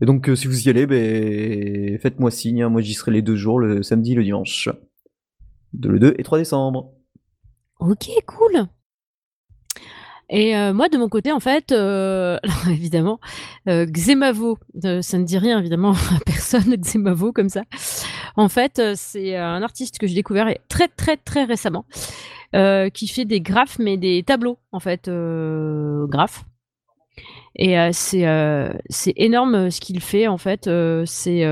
[0.00, 2.68] et donc si vous y allez ben faites-moi signe hein.
[2.68, 4.68] moi j'y serai les deux jours le samedi et le dimanche
[5.72, 6.92] de le 2 et 3 décembre
[7.80, 8.66] Ok, cool.
[10.34, 13.20] Et euh, moi, de mon côté, en fait, euh, évidemment,
[13.68, 14.58] euh, Xemavo,
[15.02, 17.62] ça ne dit rien évidemment à personne, Xemavo comme ça.
[18.36, 21.84] En fait, c'est un artiste que j'ai découvert très très très récemment,
[22.94, 25.10] qui fait des graphes, mais des tableaux, en fait,
[26.08, 26.44] graphes.
[27.56, 30.70] Et c'est énorme ce qu'il fait, en fait.
[31.04, 31.44] c'est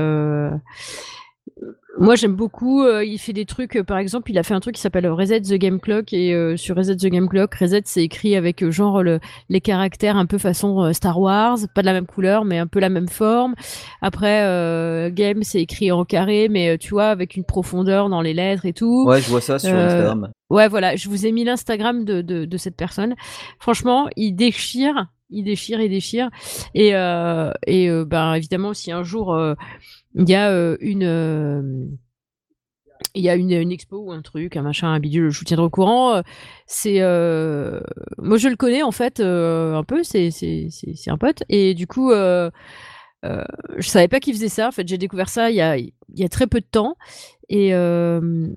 [2.01, 2.83] moi, j'aime beaucoup.
[2.83, 5.07] euh, il fait des trucs, euh, par exemple, il a fait un truc qui s'appelle
[5.07, 6.13] Reset the Game Clock.
[6.13, 9.61] Et euh, sur Reset the Game Clock, Reset, c'est écrit avec euh, genre le- les
[9.61, 12.79] caractères un peu façon euh, Star Wars, pas de la même couleur, mais un peu
[12.79, 13.55] la même forme.
[14.01, 18.33] Après, euh, Game, c'est écrit en carré, mais tu vois, avec une profondeur dans les
[18.33, 19.05] lettres et tout.
[19.07, 22.43] ouais je vois ça sur Instagram Ouais, voilà, je vous ai mis l'Instagram de, de,
[22.45, 23.15] de cette personne.
[23.57, 26.29] Franchement, il déchire, il déchire, il déchire.
[26.75, 29.53] Et, euh, et ben, évidemment, si un jour euh,
[30.15, 31.03] il y a euh, une.
[31.03, 31.61] euh,
[33.15, 35.65] il y a une, expo ou un truc, un machin, un bidule, je vous tiendrai
[35.65, 36.15] au courant.
[36.15, 36.21] euh,
[36.67, 37.81] C'est, euh,
[38.19, 40.29] moi je le connais en fait euh, un peu, c'est,
[41.07, 41.43] un pote.
[41.49, 42.49] Et du coup, euh,
[43.25, 43.43] euh,
[43.77, 44.67] je savais pas qu'il faisait ça.
[44.67, 46.95] En fait, j'ai découvert ça il y a, il y a très peu de temps.
[47.49, 48.47] Et, euh,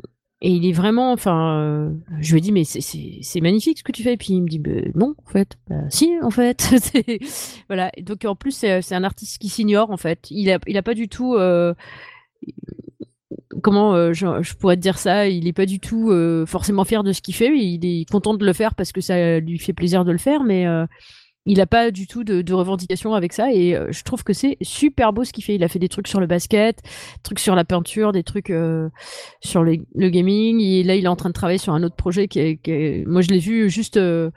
[0.41, 4.03] et il est vraiment, enfin, je lui ai dit, mais c'est- magnifique ce que tu
[4.03, 4.13] fais.
[4.15, 6.69] Et puis il me dit, bah, non, en fait, Bah, si, en fait.
[7.69, 7.91] Voilà.
[8.03, 10.27] Donc en plus, c'est un artiste qui s'ignore, en fait.
[10.31, 11.35] Il a, il a pas du tout.
[11.35, 11.73] euh,
[13.63, 15.29] comment euh, je, je pourrais te dire ça?
[15.29, 17.57] Il est pas du tout euh, forcément fier de ce qu'il fait.
[17.57, 20.45] Il est content de le faire parce que ça lui fait plaisir de le faire,
[20.45, 20.67] mais
[21.47, 23.53] il a pas du tout de, de revendication avec ça.
[23.53, 25.55] Et euh, je trouve que c'est super beau ce qu'il fait.
[25.55, 26.81] Il a fait des trucs sur le basket,
[27.23, 28.89] trucs sur la peinture, des trucs euh,
[29.41, 29.77] sur le,
[30.09, 30.61] gaming.
[30.61, 33.21] Et là, il est en train de travailler sur un autre projet qui est, moi
[33.21, 33.97] je l'ai vu juste.
[33.97, 34.31] euh,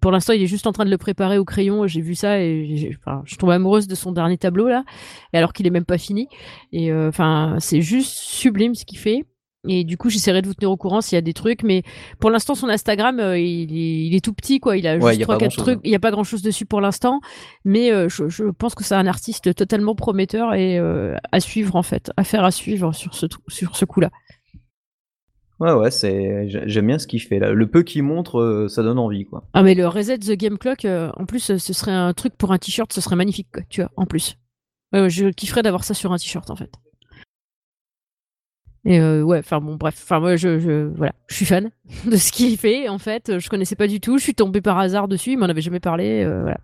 [0.00, 1.86] pour l'instant, il est juste en train de le préparer au crayon.
[1.86, 4.84] J'ai vu ça et enfin, je tombe amoureuse de son dernier tableau là,
[5.32, 6.28] alors qu'il est même pas fini.
[6.72, 9.24] Et enfin, c'est juste sublime ce qu'il fait.
[9.66, 11.62] Et du coup, j'essaierai de vous tenir au courant s'il y a des trucs.
[11.64, 11.82] Mais
[12.20, 14.76] pour l'instant, son Instagram, euh, il, est, il est tout petit, quoi.
[14.76, 15.78] Il a Ouais, juste trois, quatre grand-chose, trucs.
[15.78, 15.82] hein.
[15.84, 17.20] Il n'y a pas grand chose dessus pour l'instant.
[17.64, 21.74] Mais euh, je, je pense que c'est un artiste totalement prometteur et euh, à suivre,
[21.74, 22.12] en fait.
[22.16, 24.10] À faire à suivre sur ce, sur ce coup-là.
[25.60, 28.98] ouais ouais c'est j'aime bien ce qu'il fait là le peu qu'il montre ça donne
[29.00, 32.34] envie quoi Ah, mais le Reset the Game Clock, en plus, ce serait un truc
[32.38, 34.36] pour un t-shirt, ce serait magnifique, quoi, tu vois, en plus.
[34.92, 36.70] Je kifferais d'avoir ça sur un t-shirt, en fait.
[38.84, 41.70] Et euh, ouais, enfin bon, bref, enfin moi, je, voilà, je suis fan
[42.06, 43.38] de ce qu'il fait, en fait.
[43.38, 45.80] Je connaissais pas du tout, je suis tombée par hasard dessus, il m'en avait jamais
[45.80, 46.58] parlé, euh, voilà.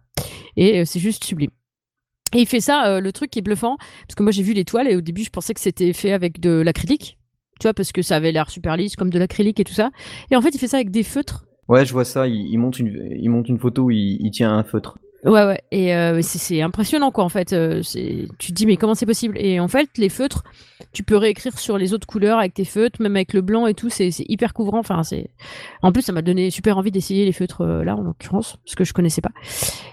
[0.56, 1.50] Et euh, c'est juste sublime.
[2.34, 4.64] Et il fait ça, le truc qui est bluffant, parce que moi j'ai vu les
[4.64, 7.16] toiles et au début je pensais que c'était fait avec de l'acrylique,
[7.60, 9.90] tu vois, parce que ça avait l'air super lisse, comme de l'acrylique et tout ça.
[10.32, 11.46] Et en fait, il fait ça avec des feutres.
[11.68, 14.98] ouais je vois ça il, monte une il monte une photo il tient un feutre
[15.24, 15.60] Ouais, ouais.
[15.70, 17.54] Et euh, c'est- impressionnant, quoi, en fait.
[17.54, 17.80] Euh,
[18.38, 19.38] tu te dis, mais comment c'est possible?
[19.38, 20.44] Et en fait, les feutres,
[20.92, 23.72] tu peux réécrire sur les autres couleurs avec tes feutres, même avec le blanc et
[23.74, 23.88] tout.
[23.88, 24.82] C'est hyper couvrant.
[25.82, 28.74] En plus, ça m'a donné super envie d'essayer les feutres euh, là, en l'occurrence, parce
[28.74, 29.30] que je connaissais pas.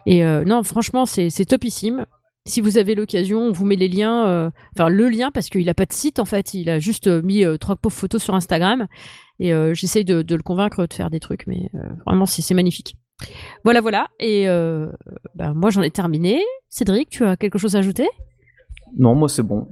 [0.06, 2.06] Et non, franchement, c'est topissime.
[2.48, 5.76] Si vous avez l'occasion, on vous met les liens, enfin le lien parce qu'il a
[5.76, 8.88] pas de site en fait, il a juste mis trois pauvres photos sur Instagram
[9.40, 11.70] et j'essaye de, de le convaincre de faire des trucs, mais
[12.08, 12.96] vraiment c'est magnifique.
[13.64, 14.08] Voilà, voilà.
[14.20, 14.88] Et euh,
[15.36, 16.42] bah, moi, j'en ai terminé.
[16.70, 18.08] Cédric, tu as quelque chose à ajouter?
[18.98, 19.68] Non moi c'est bon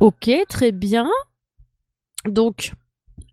[0.00, 1.08] Ok, très bien.
[2.24, 2.72] Donc,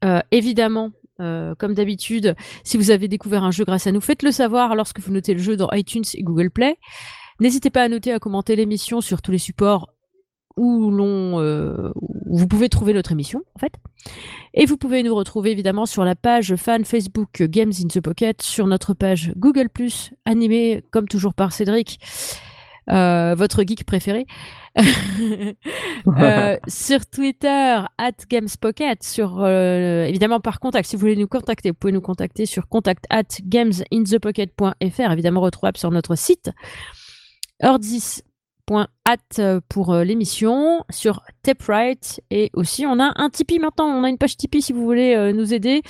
[0.03, 4.32] euh, évidemment, euh, comme d'habitude, si vous avez découvert un jeu grâce à nous, faites-le
[4.32, 6.78] savoir lorsque vous notez le jeu dans iTunes et Google Play.
[7.39, 9.89] N'hésitez pas à noter, à commenter l'émission sur tous les supports
[10.58, 11.91] où l'on, euh,
[12.26, 13.74] vous pouvez trouver notre émission, en fait.
[14.53, 18.41] Et vous pouvez nous retrouver évidemment sur la page fan Facebook Games in the Pocket,
[18.41, 19.68] sur notre page Google+,
[20.26, 21.99] animée comme toujours par Cédric,
[22.91, 24.26] euh, votre geek préféré.
[26.20, 31.72] Euh, sur Twitter, at GamesPocket, sur euh, évidemment par contact, si vous voulez nous contacter,
[31.72, 36.51] vous pouvez nous contacter sur contact at gamesinthepocket.fr, évidemment retrouvable sur notre site.
[37.64, 38.22] Ordis
[39.05, 42.22] at pour euh, l'émission sur Taprite.
[42.32, 43.86] Et aussi on a un Tipeee maintenant.
[43.86, 45.82] On a une page Tipeee si vous voulez euh, nous aider.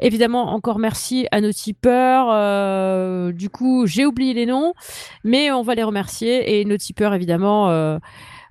[0.00, 2.28] Évidemment encore merci à nos tipeurs.
[2.30, 4.74] Euh, du coup j'ai oublié les noms
[5.24, 6.60] mais on va les remercier.
[6.60, 7.98] Et nos tipeurs évidemment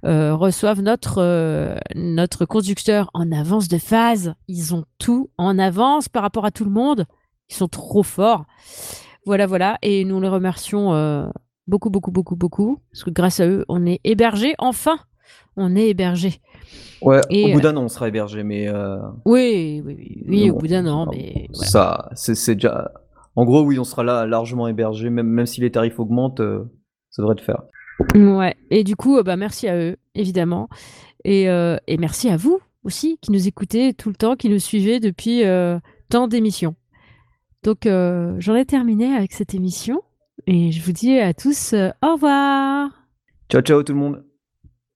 [0.04, 4.34] reçoivent notre notre conducteur en avance de phase.
[4.48, 7.06] Ils ont tout en avance par rapport à tout le monde.
[7.50, 8.46] Ils sont trop forts.
[9.26, 9.78] Voilà voilà.
[9.82, 11.32] Et nous les remercions
[11.68, 12.80] Beaucoup, beaucoup, beaucoup, beaucoup.
[12.92, 14.56] Parce que grâce à eux, on est hébergé.
[14.58, 15.00] Enfin,
[15.58, 16.40] on est hébergé.
[17.02, 18.68] Ouais, au bout d'un an, on sera hébergé, mais.
[18.68, 21.48] Euh, oui, oui, oui, au bout d'un an, mais.
[21.54, 22.92] Ça, c'est déjà.
[23.36, 26.64] En gros, oui, on sera là largement hébergé, même, même si les tarifs augmentent, euh,
[27.12, 27.62] ça devrait te faire.
[28.16, 30.70] Ouais, et du coup, bah, merci à eux, évidemment.
[31.24, 34.60] Et, euh, et, merci à vous aussi, qui nous écoutez tout le temps, qui nous
[34.60, 35.44] suivez depuis
[36.10, 36.76] tant d'émissions.
[37.64, 40.02] Donc, j'en ai terminé avec cette émission.
[40.48, 42.90] Et je vous dis à tous euh, au revoir.
[43.50, 44.27] Ciao, ciao tout le monde.